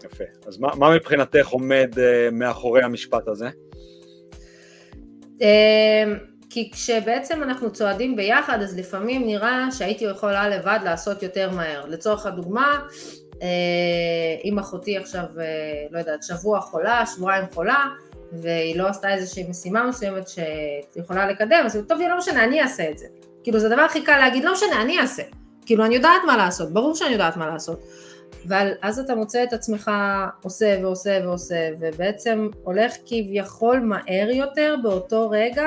[0.05, 0.24] יפה.
[0.47, 1.99] אז מה, מה מבחינתך עומד uh,
[2.32, 3.49] מאחורי המשפט הזה?
[5.38, 5.44] Uh,
[6.57, 11.86] כי כשבעצם אנחנו צועדים ביחד, אז לפעמים נראה שהייתי יכולה לבד לעשות יותר מהר.
[11.86, 12.78] לצורך הדוגמה,
[13.32, 13.36] uh,
[14.44, 15.38] אם אחותי עכשיו, uh,
[15.90, 17.84] לא יודעת, שבוע חולה, שבועיים חולה,
[18.32, 22.98] והיא לא עשתה איזושהי משימה מסוימת שיכולה לקדם, אז טוב, לא משנה, אני אעשה את
[22.98, 23.07] זה.
[23.42, 25.22] כאילו זה הדבר הכי קל להגיד, לא משנה, אני אעשה.
[25.66, 27.84] כאילו אני יודעת מה לעשות, ברור שאני יודעת מה לעשות.
[28.48, 29.90] אבל אז אתה מוצא את עצמך
[30.42, 35.66] עושה ועושה ועושה, ובעצם הולך כביכול מהר יותר באותו רגע,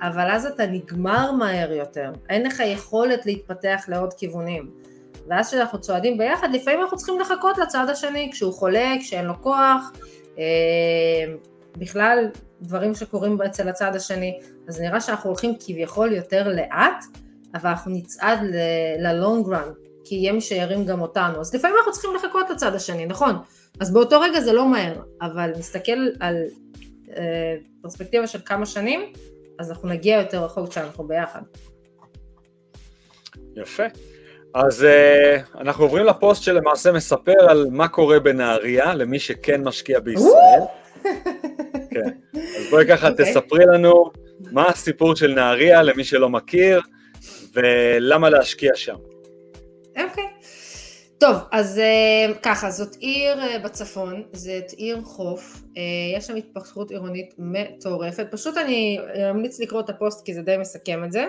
[0.00, 2.12] אבל אז אתה נגמר מהר יותר.
[2.28, 4.70] אין לך יכולת להתפתח לעוד כיוונים.
[5.28, 9.92] ואז כשאנחנו צועדים ביחד, לפעמים אנחנו צריכים לחכות לצד השני, כשהוא חולה, כשאין לו כוח,
[10.38, 10.44] אה,
[11.76, 12.28] בכלל
[12.62, 14.38] דברים שקורים אצל הצד השני,
[14.68, 17.04] אז נראה שאנחנו הולכים כביכול יותר לאט,
[17.54, 18.38] אבל אנחנו נצעד
[18.98, 19.74] ל-long run,
[20.04, 21.40] כי יהיה מי שירים גם אותנו.
[21.40, 23.34] אז לפעמים אנחנו צריכים לחכות לצד השני, נכון?
[23.80, 26.36] אז באותו רגע זה לא מהר, אבל נסתכל על
[27.16, 29.00] אה, פרספקטיבה של כמה שנים,
[29.58, 31.40] אז אנחנו נגיע יותר רחוק כשאנחנו ביחד.
[33.56, 33.84] יפה.
[34.54, 40.60] אז uh, אנחנו עוברים לפוסט שלמעשה מספר על מה קורה בנהריה, למי שכן משקיע בישראל.
[41.90, 42.10] כן.
[42.34, 43.10] אז בואי ככה okay.
[43.10, 43.32] אוקיי.
[43.32, 44.10] תספרי לנו
[44.52, 46.80] מה הסיפור של נהריה למי שלא מכיר,
[47.54, 48.96] ולמה להשקיע שם.
[49.88, 50.24] אוקיי.
[50.24, 50.37] Okay.
[51.20, 55.78] טוב, אז uh, ככה, זאת עיר uh, בצפון, זאת עיר חוף, uh,
[56.16, 58.98] יש שם התפתחות עירונית מטורפת, פשוט אני
[59.30, 61.26] אמליץ לקרוא את הפוסט כי זה די מסכם את זה.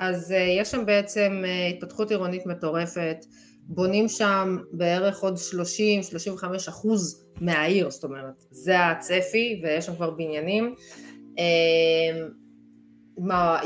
[0.00, 3.24] אז יש שם בעצם התפתחות עירונית מטורפת,
[3.62, 10.74] בונים שם בערך עוד 30-35 אחוז מהעיר, זאת אומרת, זה הצפי ויש שם כבר בניינים.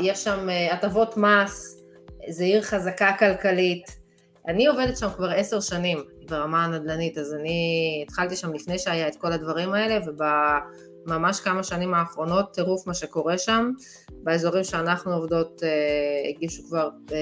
[0.01, 1.83] יש שם הטבות מס,
[2.29, 4.02] זו עיר חזקה כלכלית,
[4.47, 9.15] אני עובדת שם כבר עשר שנים ברמה הנדל"נית, אז אני התחלתי שם לפני שהיה את
[9.15, 13.71] כל הדברים האלה, ובממש כמה שנים האחרונות טירוף מה שקורה שם.
[14.11, 17.17] באזורים שאנחנו עובדות אה, הגישו כבר אה,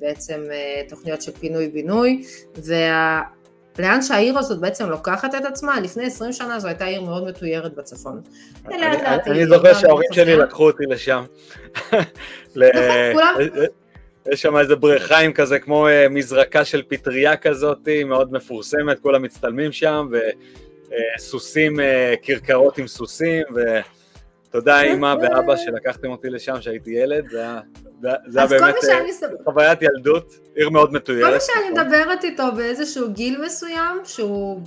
[0.00, 2.22] בעצם אה, תוכניות של פינוי-בינוי,
[2.66, 3.22] וה...
[3.78, 7.74] לאן שהעיר הזאת בעצם לוקחת את עצמה, לפני 20 שנה זו הייתה עיר מאוד מתוירת
[7.74, 8.20] בצפון.
[9.26, 11.24] אני זוכר שההורים שלי לקחו אותי לשם.
[12.56, 13.34] נכון, כולם.
[14.32, 19.22] יש שם איזה בריכה עם כזה, כמו אה, מזרקה של פטריה כזאת, מאוד מפורסמת, כולם
[19.22, 20.08] מצטלמים שם,
[21.18, 23.42] וסוסים, אה, כרכרות עם סוסים,
[24.48, 30.70] ותודה אימא ואבא שלקחתם אותי לשם כשהייתי ילד, זה היה באמת אה, חוויית ילדות, עיר
[30.70, 31.28] מאוד מתוירת.
[31.28, 34.60] כל מה שאני מדברת איתו באיזשהו גיל מסוים, שהוא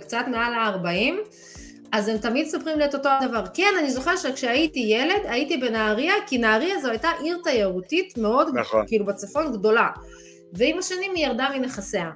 [0.00, 1.14] קצת מעל ה-40,
[1.92, 3.44] אז הם תמיד מספרים לי את אותו הדבר.
[3.54, 8.84] כן, אני זוכרת שכשהייתי ילד, הייתי בנהריה, כי נהריה זו הייתה עיר תיירותית מאוד, נכון.
[8.86, 9.88] כאילו בצפון גדולה.
[10.52, 12.10] ועם השנים היא ירדה מנכסיה.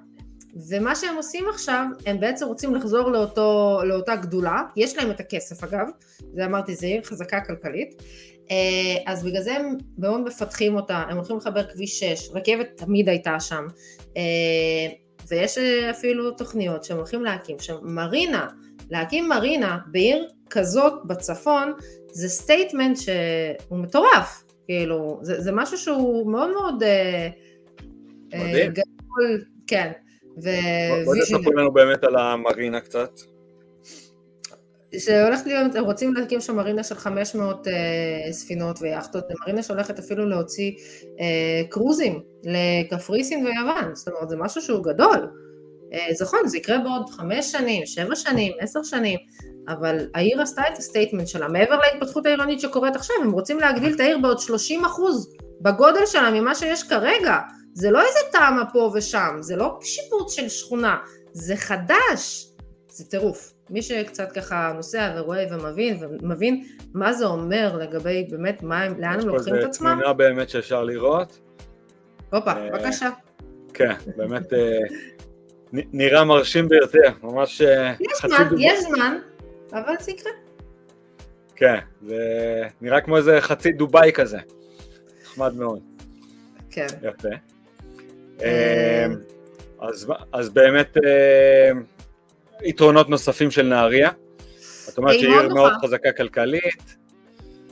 [0.71, 5.65] ומה שהם עושים עכשיו, הם בעצם רוצים לחזור לאותו, לאותה גדולה, יש להם את הכסף
[5.65, 5.87] אגב,
[6.35, 8.03] זה אמרתי, זה עיר חזקה כלכלית,
[8.51, 13.09] אה, אז בגלל זה הם מאוד מפתחים אותה, הם הולכים לחבר כביש 6, רכבת תמיד
[13.09, 13.67] הייתה שם,
[14.17, 14.95] אה,
[15.29, 15.59] ויש
[15.91, 18.47] אפילו תוכניות שהם הולכים להקים שם מרינה,
[18.91, 21.73] להקים מרינה בעיר כזאת בצפון,
[22.13, 27.29] זה statement שהוא מטורף, כאילו, זה, זה משהו שהוא מאוד מאוד אה,
[28.35, 28.71] אה, מדהים.
[28.73, 29.93] גדול, כן,
[30.37, 31.05] visionary.
[31.05, 33.11] בוא תספר לנו באמת על המרינה קצת.
[34.99, 40.29] שהולך להיות, הם רוצים להקים שם מרינה של 500 אה, ספינות ויאכטות, מרינה שהולכת אפילו
[40.29, 40.73] להוציא
[41.21, 45.44] אה, קרוזים לקפריסין ויוון, זאת אומרת זה משהו שהוא גדול.
[45.95, 49.19] אה, זה נכון, זה יקרה בעוד חמש שנים, שבע שנים, עשר שנים,
[49.69, 53.95] אבל העיר עשתה את ה statement שלה, מעבר להתפתחות העירונית שקורית עכשיו, הם רוצים להגדיל
[53.95, 57.39] את העיר בעוד 30 אחוז בגודל שלה ממה שיש כרגע.
[57.75, 60.97] זה לא איזה טעמה פה ושם, זה לא שיפוץ של שכונה,
[61.33, 62.49] זה חדש,
[62.89, 63.53] זה טירוף.
[63.71, 66.65] מי שקצת ככה נוסע ורואה ומבין, ומבין
[66.95, 69.89] מה זה אומר לגבי באמת מה הם, לאן הם לוקחים את עצמם.
[69.89, 71.39] יש פה תמונה באמת שאפשר לראות.
[72.33, 73.11] הופה, אה, בבקשה.
[73.75, 74.79] כן, באמת אה,
[75.75, 79.19] נראה מרשים ביותר, ממש אה, יש זמן, יש זמן,
[79.73, 80.33] אבל זה יקרה.
[81.57, 82.19] כן, זה
[82.81, 84.39] נראה כמו איזה חצי דובאי כזה,
[85.23, 85.81] נחמד מאוד.
[86.71, 86.87] כן.
[87.03, 87.29] יפה.
[88.43, 89.07] אה,
[89.81, 91.71] אז, אז באמת אה,
[92.63, 94.11] יתרונות נוספים של נהריה.
[94.89, 96.97] את אומרת שהיא עיר מאוד חזקה כלכלית.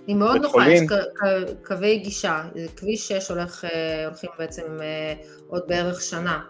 [0.07, 0.81] היא מאוד נוחה, יש
[1.65, 2.43] קווי גישה,
[2.77, 3.65] כביש 6 הולך,
[4.07, 4.63] הולכים בעצם
[5.49, 6.41] עוד בערך שנה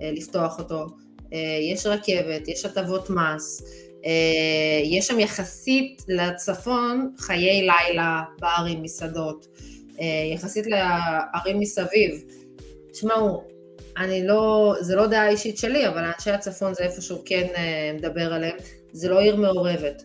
[0.00, 0.86] לפתוח אותו.
[1.32, 3.62] אה, יש רכבת, יש הטבות מס,
[4.06, 9.46] אה, יש שם יחסית לצפון חיי לילה, ברים, מסעדות,
[10.00, 12.22] אה, יחסית לערים מסביב.
[12.92, 13.44] תשמעו,
[13.96, 17.46] אני לא, זה לא דעה אישית שלי, אבל אנשי הצפון זה איפשהו כן
[17.94, 18.56] מדבר עליהם,
[18.92, 20.02] זה לא עיר מעורבת.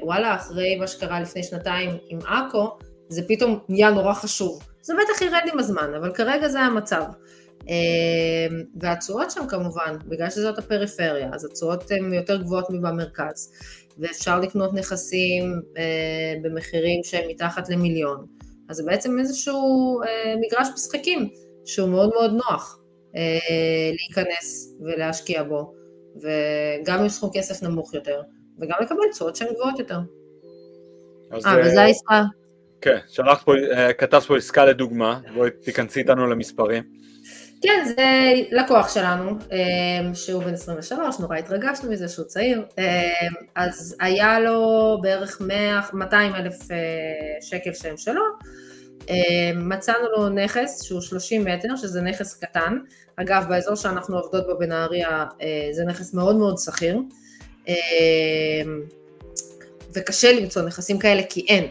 [0.00, 2.70] ווואלה, אחרי מה שקרה לפני שנתיים עם עכו,
[3.08, 4.62] זה פתאום נהיה נורא חשוב.
[4.82, 7.04] זה בטח ירד עם הזמן, אבל כרגע זה המצב.
[7.68, 13.52] אמ, והתשואות שם כמובן, בגלל שזאת הפריפריה, אז התשואות הן יותר גבוהות מבמרכז,
[13.98, 18.26] ואפשר לקנות נכסים אה, במחירים שהם מתחת למיליון.
[18.68, 21.28] אז זה בעצם איזשהו אה, מגרש משחקים
[21.64, 22.80] שהוא מאוד מאוד נוח
[23.16, 23.38] אה,
[23.92, 25.74] להיכנס ולהשקיע בו,
[26.16, 28.22] וגם עם סכום כסף נמוך יותר,
[28.60, 29.98] וגם לקבל תשואות שהן גבוהות יותר.
[31.32, 32.22] אה, וזה העסקה.
[32.80, 33.52] כן, שלחת פה,
[33.98, 36.82] כתבת פה עסקה לדוגמה, בואי תיכנסי איתנו למספרים.
[37.66, 42.84] כן, זה לקוח שלנו, אמ, שהוא בן 23, נורא התרגשנו מזה שהוא צעיר, אמ,
[43.54, 46.76] אז היה לו בערך 100, 200 אלף אה,
[47.40, 48.22] שקל שהם שלו,
[49.08, 52.78] אמ, מצאנו לו נכס שהוא 30 מטר, שזה נכס קטן,
[53.16, 56.98] אגב באזור שאנחנו עובדות בו בנהריה אה, זה נכס מאוד מאוד שכיר,
[59.94, 61.66] וקשה למצוא נכסים כאלה כי אין,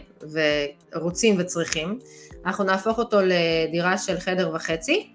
[0.92, 1.98] ורוצים וצריכים,
[2.46, 5.13] אנחנו נהפוך אותו לדירה של חדר וחצי,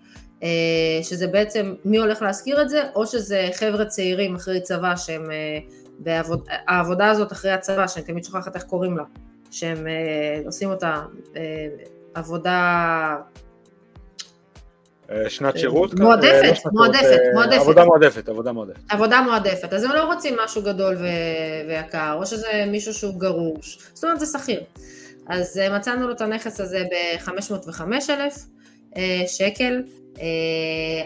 [1.04, 5.60] שזה בעצם מי הולך להשכיר את זה, או שזה חבר'ה צעירים אחרי צבא שהם, אה,
[6.00, 9.04] בעבוד, העבודה הזאת אחרי הצבא, שאני תמיד שוכחת איך קוראים לה,
[9.52, 11.02] שהם אה, עושים אותה
[12.14, 13.16] עבודה...
[15.28, 15.94] שנת שירות?
[15.94, 17.62] מועדפת, לא מועדפת, מועדפת.
[17.62, 18.80] עבודה מועדפת, עבודה מועדפת.
[18.90, 20.98] עבודה מועדפת, אז הם לא רוצים משהו גדול
[21.68, 24.64] ויקר, או שזה מישהו שהוא גרוש, זאת אומרת זה שכיר.
[25.30, 29.80] אז מצאנו לו את הנכס הזה ב-505,000 שקל, אה,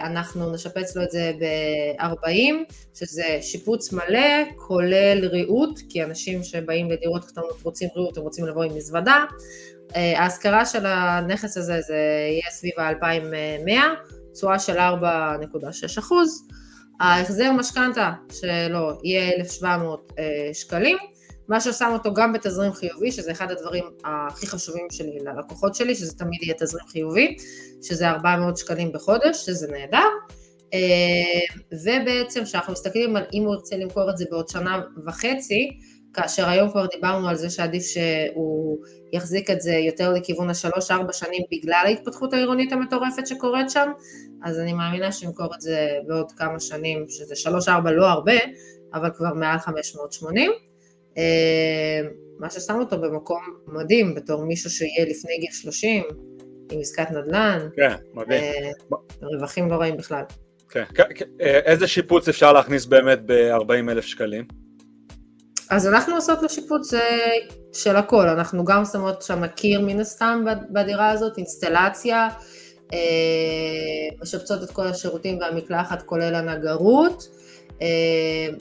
[0.02, 7.26] אנחנו נשפץ לו את זה ב-40, שזה שיפוץ מלא, כולל ריהוט, כי אנשים שבאים לדירות
[7.26, 9.26] קטנות רוצים ריהוט, הם רוצים לבוא עם מזוודה.
[9.96, 13.72] אה, ההשכרה של הנכס הזה זה יהיה סביב ה-2100,
[14.34, 16.48] תשואה של 4.6 אחוז.
[17.00, 20.98] ההחזר משכנתה שלו יהיה 1,700 אה, שקלים.
[21.48, 26.18] מה ששם אותו גם בתזרים חיובי, שזה אחד הדברים הכי חשובים שלי ללקוחות שלי, שזה
[26.18, 27.36] תמיד יהיה תזרים חיובי,
[27.82, 30.08] שזה 400 שקלים בחודש, שזה נהדר.
[30.74, 35.70] אה, ובעצם כשאנחנו מסתכלים על אם הוא ירצה למכור את זה בעוד שנה וחצי,
[36.14, 38.78] כאשר היום כבר דיברנו על זה שעדיף שהוא
[39.14, 43.92] יחזיק את זה יותר לכיוון השלוש-ארבע שנים בגלל ההתפתחות העירונית המטורפת שקורית שם,
[44.44, 48.34] אז אני מאמינה שימכור את זה בעוד כמה שנים, שזה שלוש-ארבע לא הרבה,
[48.94, 50.52] אבל כבר מעל 580.
[51.18, 52.02] אה,
[52.40, 56.04] מה ששם אותו במקום מדהים בתור מישהו שיהיה לפני גיל 30,
[56.72, 57.68] עם עסקת נדל"ן.
[57.76, 58.44] כן, מדהים.
[58.44, 58.72] אה,
[59.22, 60.24] רווחים לא רעים בכלל.
[60.70, 61.26] כן, כן, כן.
[61.42, 64.48] אה, איזה שיפוץ אפשר להכניס באמת ב-40 אלף שקלים?
[65.70, 66.94] אז אנחנו עושות לו שיפוץ
[67.74, 72.28] של הכל, אנחנו גם שמות שם קיר מן הסתם בדירה הזאת, אינסטלציה,
[74.22, 77.28] משפצות את כל השירותים והמקלחת כולל הנגרות,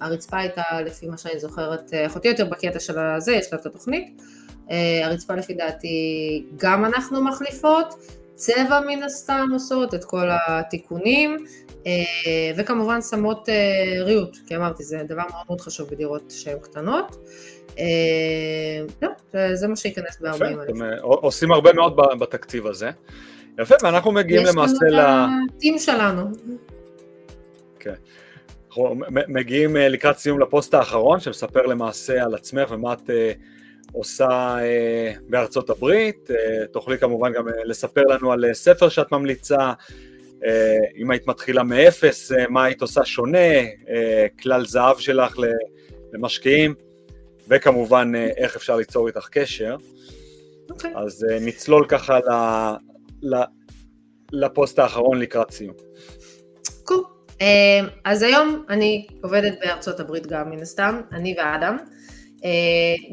[0.00, 3.66] הרצפה הייתה, לפי מה שאני זוכרת, אה, אחותי יותר בקטע של הזה, יש לה את
[3.66, 4.22] התוכנית.
[4.70, 7.94] אה, הרצפה לפי דעתי גם אנחנו מחליפות,
[8.34, 11.36] צבע מן הסתם עושות את כל התיקונים,
[12.56, 13.48] וכמובן שמות
[14.04, 17.16] ריהוט, כי אמרתי, זה דבר מאוד מאוד חשוב בדירות שהן קטנות.
[19.02, 19.08] לא,
[19.54, 21.00] זה מה שייכנס ב-40 אלף.
[21.02, 22.90] עושים הרבה מאוד בתקציב הזה.
[23.58, 24.86] יפה, ואנחנו מגיעים למעשה ל...
[24.86, 26.22] יש לנו את הטים שלנו.
[27.78, 27.94] כן.
[28.72, 28.94] אנחנו
[29.28, 33.32] מגיעים אה, לקראת סיום לפוסט האחרון שמספר למעשה על עצמך ומה את אה,
[33.92, 36.30] עושה אה, בארצות הברית,
[36.72, 39.72] תוכלי כמובן גם לספר לנו על ספר שאת ממליצה,
[40.96, 43.48] אם היית מתחילה מאפס, מה היית עושה שונה,
[44.42, 45.36] כלל זהב שלך
[46.12, 46.74] למשקיעים,
[47.48, 49.76] וכמובן איך אפשר ליצור איתך קשר.
[49.76, 50.70] Okay.
[50.70, 50.92] אוקיי.
[50.96, 52.18] אז נצלול ככה
[54.32, 55.74] לפוסט האחרון לקראת סיום.
[56.90, 57.21] אמ,
[58.04, 61.76] אז היום אני עובדת בארצות הברית גם מן הסתם, אני ואדם.
[62.44, 62.50] אה,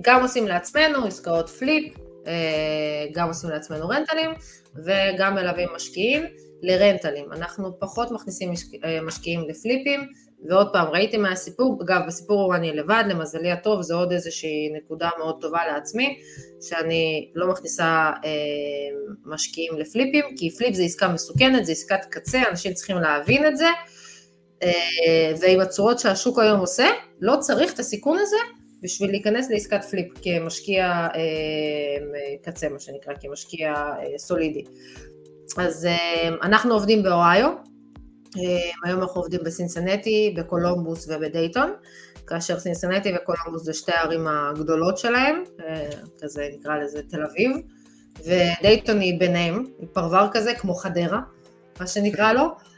[0.01, 1.93] גם עושים לעצמנו עסקאות פליפ,
[2.27, 4.29] אה, גם עושים לעצמנו רנטלים
[4.75, 6.25] וגם מלווים משקיעים
[6.61, 7.33] לרנטלים.
[7.33, 8.53] אנחנו פחות מכניסים
[8.83, 10.07] אה, משקיעים לפליפים,
[10.49, 15.09] ועוד פעם, ראיתם מהסיפור, אגב, בסיפור הוא אני לבד, למזלי הטוב, זו עוד איזושהי נקודה
[15.19, 16.19] מאוד טובה לעצמי,
[16.61, 18.29] שאני לא מכניסה אה,
[19.25, 23.67] משקיעים לפליפים, כי פליפ זה עסקה מסוכנת, זה עסקת קצה, אנשים צריכים להבין את זה.
[24.63, 26.87] אה, ועם התשואות שהשוק היום עושה,
[27.21, 28.37] לא צריך את הסיכון הזה
[28.81, 30.85] בשביל להיכנס לעסקת flip כמשקיע
[31.15, 34.63] אה, קצה, מה שנקרא, כמשקיע אה, סולידי.
[35.57, 35.87] אז
[36.43, 37.49] אנחנו עובדים באוהיו,
[38.83, 41.73] היום אנחנו עובדים בסינסנטי, בקולומבוס ובדייטון,
[42.27, 45.43] כאשר סינסנטי וקולומבוס זה שתי הערים הגדולות שלהם,
[46.21, 47.51] כזה נקרא לזה תל אביב,
[48.19, 51.21] ודייטון היא ביניהם, היא פרבר כזה כמו חדרה,
[51.79, 52.68] מה שנקרא לו, אה,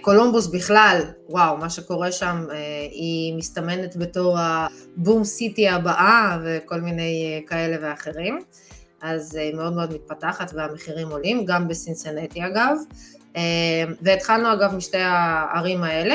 [0.00, 2.56] קולומבוס בכלל, וואו, מה שקורה שם, אה,
[2.90, 8.38] היא מסתמנת בתור הבום סיטי הבאה וכל מיני אה, כאלה ואחרים.
[9.02, 12.76] אז היא מאוד מאוד מתפתחת והמחירים עולים, גם בסינסנטי אגב.
[14.02, 16.14] והתחלנו אגב משתי הערים האלה,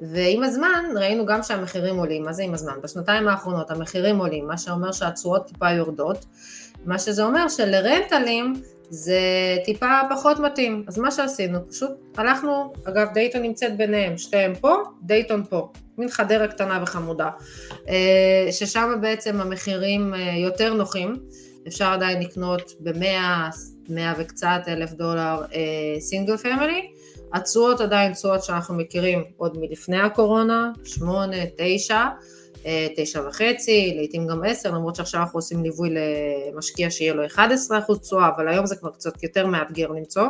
[0.00, 2.72] ועם הזמן ראינו גם שהמחירים עולים, מה זה עם הזמן?
[2.82, 6.24] בשנתיים האחרונות המחירים עולים, מה שאומר שהתשואות טיפה יורדות,
[6.84, 9.20] מה שזה אומר שלרנטלים זה
[9.64, 10.84] טיפה פחות מתאים.
[10.88, 15.68] אז מה שעשינו, פשוט הלכנו, אגב דייטון נמצאת ביניהם, שתיהם פה, דייטון פה,
[15.98, 17.30] מין חדרה קטנה וחמודה,
[17.88, 21.16] אה, ששם בעצם המחירים אה, יותר נוחים,
[21.68, 23.48] אפשר עדיין לקנות במאה,
[23.88, 25.42] מאה וקצת אלף דולר
[25.98, 26.90] סינגל אה, פמילי,
[27.32, 32.04] התשואות עדיין תשואות שאנחנו מכירים עוד מלפני הקורונה, שמונה, תשע,
[32.96, 35.90] תשע וחצי, לעיתים גם עשר, למרות שעכשיו אנחנו עושים ליווי
[36.54, 37.38] למשקיע שיהיה לו 11%
[38.02, 40.26] תשואה, אבל היום זה כבר קצת יותר מאתגר למצוא.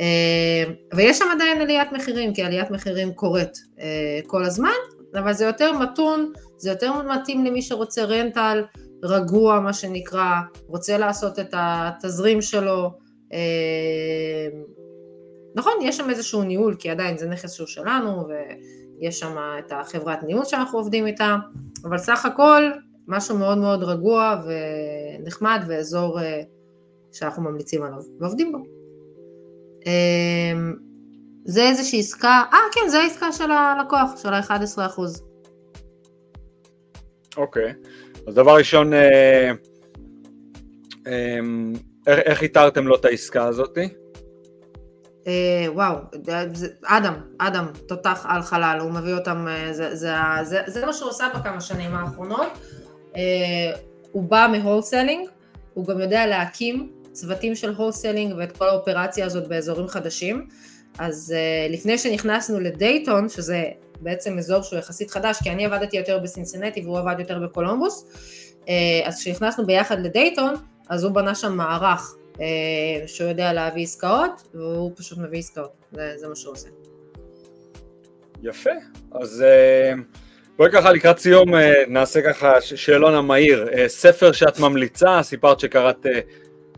[0.00, 0.64] אה,
[0.94, 4.78] ויש שם עדיין עליית מחירים, כי עליית מחירים קורית אה, כל הזמן,
[5.14, 8.64] אבל זה יותר מתון, זה יותר מתאים למי שרוצה רנטל,
[9.02, 10.34] רגוע מה שנקרא,
[10.66, 12.90] רוצה לעשות את התזרים שלו,
[13.32, 14.48] אה,
[15.58, 20.22] נכון, יש שם איזשהו ניהול, כי עדיין זה נכס שהוא שלנו, ויש שם את החברת
[20.22, 21.36] ניהול שאנחנו עובדים איתה,
[21.84, 22.70] אבל סך הכל
[23.06, 26.40] משהו מאוד מאוד רגוע ונחמד ואזור אה,
[27.12, 28.58] שאנחנו ממליצים עליו ועובדים בו.
[31.44, 35.00] זה איזושהי עסקה, אה כן, זה העסקה של הלקוח, של ה-11%.
[37.36, 37.72] אוקיי,
[38.26, 39.50] אז דבר ראשון, אה,
[41.06, 41.38] אה,
[42.06, 43.88] איך איתרתם לו את העסקה הזאתי?
[45.28, 45.96] אה, וואו,
[46.84, 50.12] אדם, אדם, תותח על חלל, הוא מביא אותם, זה, זה,
[50.42, 52.58] זה, זה מה שהוא עושה בכמה שנים האחרונות.
[54.12, 55.28] הוא בא מ wholesaling,
[55.74, 60.46] הוא גם יודע להקים צוותים של wholesaling ואת כל האופרציה הזאת באזורים חדשים.
[60.98, 61.34] אז
[61.70, 63.64] לפני שנכנסנו לדייטון, שזה
[64.00, 68.06] בעצם אזור שהוא יחסית חדש, כי אני עבדתי יותר בסינסינטי והוא עבד יותר בקולומבוס,
[69.04, 70.54] אז כשנכנסנו ביחד לדייטון,
[70.88, 72.14] אז הוא בנה שם מערך
[73.06, 76.68] שהוא יודע להביא עסקאות, והוא פשוט מביא עסקאות, זה, זה מה שהוא עושה.
[78.42, 78.70] יפה,
[79.12, 80.00] אז אה,
[80.56, 81.54] בואי ככה לקראת סיום
[81.88, 86.06] נעשה ככה שאלון המהיר, ספר שאת ממליצה, סיפרת שקראת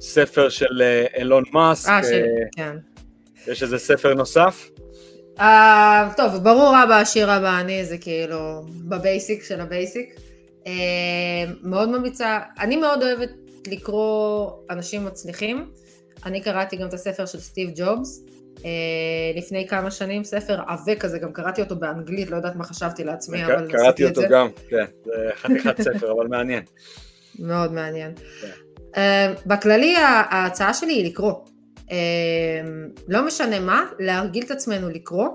[0.00, 0.82] ספר של
[1.16, 1.88] אילון מאסק.
[1.88, 2.24] אה, של,
[2.56, 2.76] כן.
[3.46, 4.70] יש איזה ספר נוסף?
[5.38, 5.42] אה,
[6.16, 10.14] טוב, ברור אבא עשיר אבא עני, זה כאילו ב basic של ה basic.
[10.64, 10.68] אה,
[11.62, 13.30] מאוד ממליצה, אני מאוד אוהבת
[13.66, 15.70] לקרוא אנשים מצליחים.
[16.26, 18.24] אני קראתי גם את הספר של סטיב ג'ובס
[18.56, 18.62] uh,
[19.36, 23.44] לפני כמה שנים, ספר עבה כזה, גם קראתי אותו באנגלית, לא יודעת מה חשבתי לעצמי,
[23.44, 23.82] אבל עשיתי את זה.
[23.82, 26.62] קראתי אותו גם, כן, זה חתיכת ספר, אבל מעניין.
[27.38, 28.12] מאוד מעניין.
[28.40, 28.48] כן.
[28.94, 28.98] Uh,
[29.46, 31.34] בכללי ההצעה שלי היא לקרוא.
[31.90, 35.28] אמ, לא משנה מה, להרגיל את עצמנו לקרוא.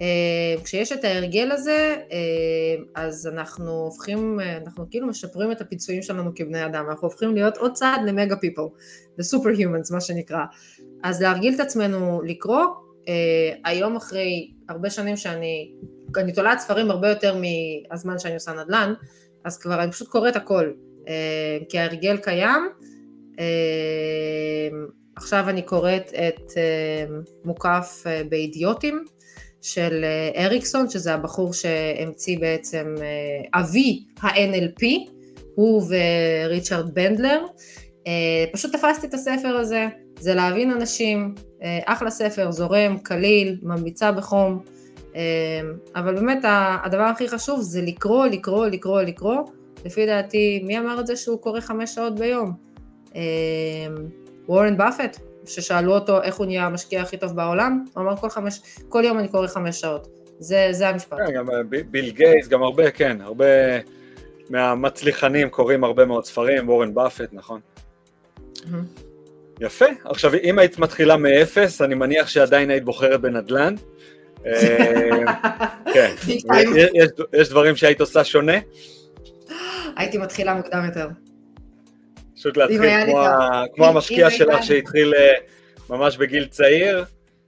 [0.00, 6.30] אמ, כשיש את ההרגל הזה, אמ, אז אנחנו הופכים, אנחנו כאילו משפרים את הפיצויים שלנו
[6.34, 8.62] כבני אדם, אנחנו הופכים להיות עוד צעד למגה פיפל,
[9.18, 10.44] לסופר humans מה שנקרא.
[11.02, 12.64] אז להרגיל את עצמנו לקרוא,
[13.64, 15.72] היום אחרי הרבה שנים שאני,
[16.16, 17.36] אני תולעת ספרים הרבה יותר
[17.90, 18.94] מהזמן שאני עושה נדל"ן,
[19.44, 20.72] אז כבר אני פשוט קוראת הכל,
[21.68, 22.68] כי ההרגל קיים,
[25.20, 27.04] עכשיו אני קוראת את אה,
[27.44, 29.04] מוקף אה, באידיוטים
[29.62, 32.94] של אה, אריקסון, שזה הבחור שהמציא בעצם
[33.54, 34.84] אבי ה-NLP,
[35.54, 37.46] הוא וריצ'רד בנדלר.
[38.52, 39.86] פשוט תפסתי את הספר הזה,
[40.18, 41.34] זה להבין אנשים,
[41.84, 44.62] אחלה ספר, זורם, קליל, ממליצה בחום,
[45.96, 46.44] אבל באמת
[46.84, 49.42] הדבר הכי חשוב זה לקרוא, לקרוא, לקרוא, לקרוא.
[49.84, 52.52] לפי דעתי, מי אמר את זה שהוא קורא חמש שעות ביום?
[54.48, 55.20] וורן באפט,
[55.54, 59.18] ששאלו אותו איך הוא נהיה המשקיע הכי טוב בעולם, הוא אמר כל, חמש, כל יום
[59.18, 60.08] אני קורא חמש שעות.
[60.38, 61.18] זה, זה המשפט.
[61.26, 63.44] כן, גם אה, ביל גייס, גם הרבה, כן, הרבה
[64.50, 67.60] מהמצליחנים קוראים הרבה מאוד ספרים, וורן באפט, נכון.
[68.56, 69.00] Mm-hmm.
[69.60, 69.86] יפה.
[70.04, 73.74] עכשיו, אם היית מתחילה מאפס, אני מניח שעדיין היית בוחרת בנדל"ן.
[74.46, 75.20] אה,
[75.94, 76.14] כן,
[76.94, 78.58] יש, יש דברים שהיית עושה שונה?
[79.96, 81.08] הייתי מתחילה מוקדם יותר.
[82.40, 83.64] פשוט להתחיל כמו, ה...
[83.74, 85.32] כמו המשקיע שלך שהתחיל אה,
[85.90, 87.04] ממש בגיל צעיר,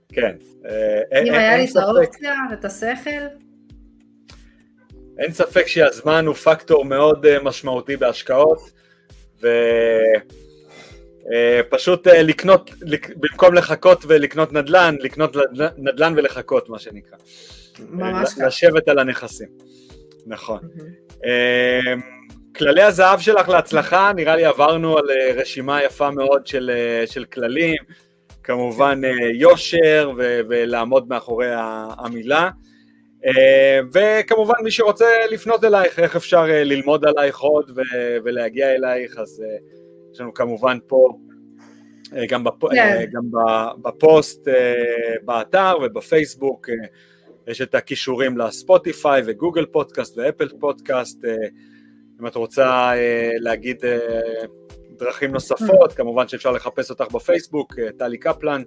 [0.09, 0.35] כן.
[0.65, 3.09] אה, אם היה לי את האופציה ואת השכל.
[5.19, 8.71] אין ספק שהזמן הוא פקטור מאוד אה, משמעותי בהשקעות,
[11.69, 12.71] ופשוט לקנות,
[13.15, 15.35] במקום לחכות ולקנות נדל"ן, לקנות
[15.77, 17.17] נדל"ן ולחכות, מה שנקרא.
[17.89, 18.47] ממש ככה.
[18.47, 19.49] לשבת על הנכסים,
[20.25, 20.59] נכון.
[22.55, 27.25] כללי הזהב שלך להצלחה, נראה לי עברנו על אה, רשימה יפה מאוד של, אה, של
[27.25, 27.75] כללים,
[28.43, 31.47] כמובן אה, יושר ו- ולעמוד מאחורי
[31.97, 32.49] המילה.
[33.93, 39.43] וכמובן מי שרוצה לפנות אלייך, איך אפשר ללמוד עלייך עוד ו- ולהגיע אלייך, אז
[40.13, 41.09] יש לנו כמובן פה
[42.29, 42.63] גם, בפ...
[42.63, 42.75] yeah.
[42.75, 43.05] כן.
[43.13, 43.23] גם
[43.81, 44.47] בפוסט
[45.25, 46.69] באתר ובפייסבוק,
[47.47, 51.25] יש את הכישורים לספוטיפיי וגוגל פודקאסט ואפל פודקאסט,
[52.21, 53.97] אם את רוצה אה, להגיד אה,
[54.99, 58.61] דרכים נוספות, כמובן שאפשר לחפש אותך בפייסבוק, אה, טלי קפלן.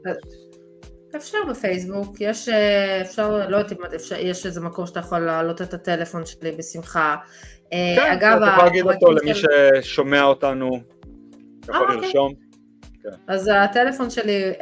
[1.17, 2.49] אפשר בפייסבוק, יש,
[3.01, 3.79] אפשר, לא יודעת אם
[4.19, 7.17] יש איזה מקום שאתה יכול להעלות את הטלפון שלי בשמחה.
[7.71, 10.81] כן, אגב, אתה יכול להגיד אותו למי ששומע אותנו,
[11.61, 11.97] אתה יכול אוקיי.
[11.97, 12.35] לרשום.
[13.03, 13.09] כן.
[13.27, 14.53] אז הטלפון שלי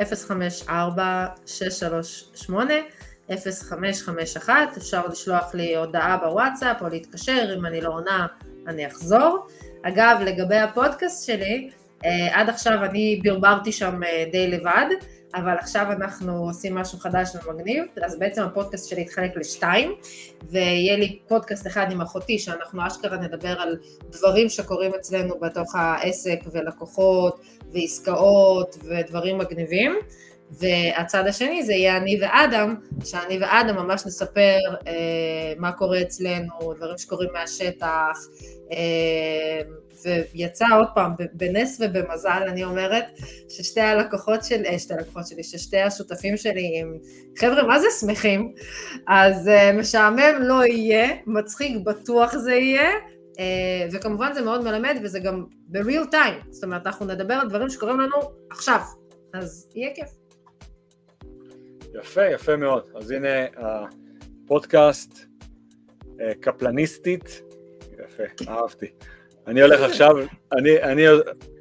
[3.29, 8.27] 054-638-0551, אפשר לשלוח לי הודעה בוואטסאפ או להתקשר אם אני לא עונה.
[8.69, 9.47] אני אחזור.
[9.83, 11.71] אגב, לגבי הפודקאסט שלי,
[12.05, 14.87] אה, עד עכשיו אני ברברתי שם אה, די לבד,
[15.35, 19.95] אבל עכשיו אנחנו עושים משהו חדש ומגניב, אז בעצם הפודקאסט שלי יתחלק לשתיים,
[20.51, 23.77] ויהיה לי פודקאסט אחד עם אחותי, שאנחנו אשכרה נדבר על
[24.11, 27.41] דברים שקורים אצלנו בתוך העסק, ולקוחות,
[27.73, 29.99] ועסקאות, ודברים מגניבים.
[30.51, 32.75] והצד השני זה יהיה אני ואדם,
[33.05, 38.19] שאני ואדם ממש נספר אה, מה קורה אצלנו, דברים שקורים מהשטח,
[40.05, 43.05] ויצא עוד פעם, בנס ובמזל אני אומרת,
[43.49, 46.99] ששתי הלקוחות שלי, אה, שתי הלקוחות שלי, ששתי השותפים שלי הם
[47.39, 48.53] חבר'ה מה זה שמחים,
[49.07, 52.91] אז אה, משעמם לא יהיה, מצחיק בטוח זה יהיה,
[53.39, 57.71] אה, וכמובן זה מאוד מלמד וזה גם ב-real time, זאת אומרת אנחנו נדבר על דברים
[57.71, 58.17] שקורים לנו
[58.51, 58.81] עכשיו,
[59.35, 60.09] אז יהיה כיף.
[62.01, 62.85] יפה, יפה מאוד.
[62.95, 65.19] אז הנה הפודקאסט
[66.41, 67.43] קפלניסטית,
[68.15, 68.87] יפה, אהבתי.
[69.47, 70.17] אני הולך עכשיו,
[70.53, 71.03] אני, אני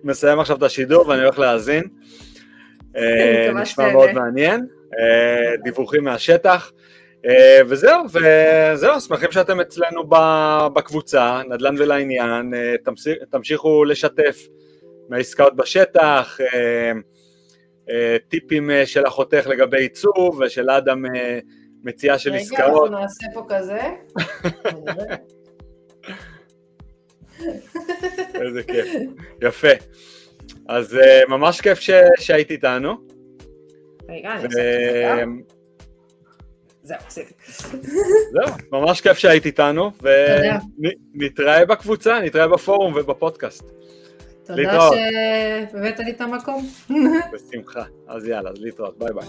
[0.04, 1.84] מסיים עכשיו את השידור ואני הולך להאזין.
[2.98, 4.68] אה, נשמע מאוד מעניין,
[5.00, 6.72] אה, דיווחים מהשטח.
[7.26, 10.04] אה, וזהו, וזהו, שמחים שאתם אצלנו
[10.74, 12.54] בקבוצה, נדל"ן ולעניין,
[13.30, 14.48] תמשיכו לשתף
[15.10, 16.38] מהעסקאות בשטח,
[18.28, 21.04] טיפים של אחותך לגבי עיצוב ושל אדם
[21.84, 22.62] מציאה של עסקאות.
[22.62, 23.82] רגע, אנחנו נעשה פה כזה.
[28.42, 28.88] איזה כיף,
[29.42, 29.68] יפה.
[30.68, 31.90] אז uh, ממש כיף ש...
[32.20, 32.98] שהיית איתנו.
[34.10, 35.44] רגע, אני ו...
[36.84, 36.98] זהו,
[38.32, 39.92] זהו, ממש כיף שהיית איתנו,
[41.16, 43.64] ונתראה בקבוצה, נתראה בפורום ובפודקאסט.
[44.46, 44.90] תודה
[45.72, 46.70] שהבאת לי את המקום.
[47.34, 49.28] בשמחה, אז יאללה, להתראות, ביי ביי.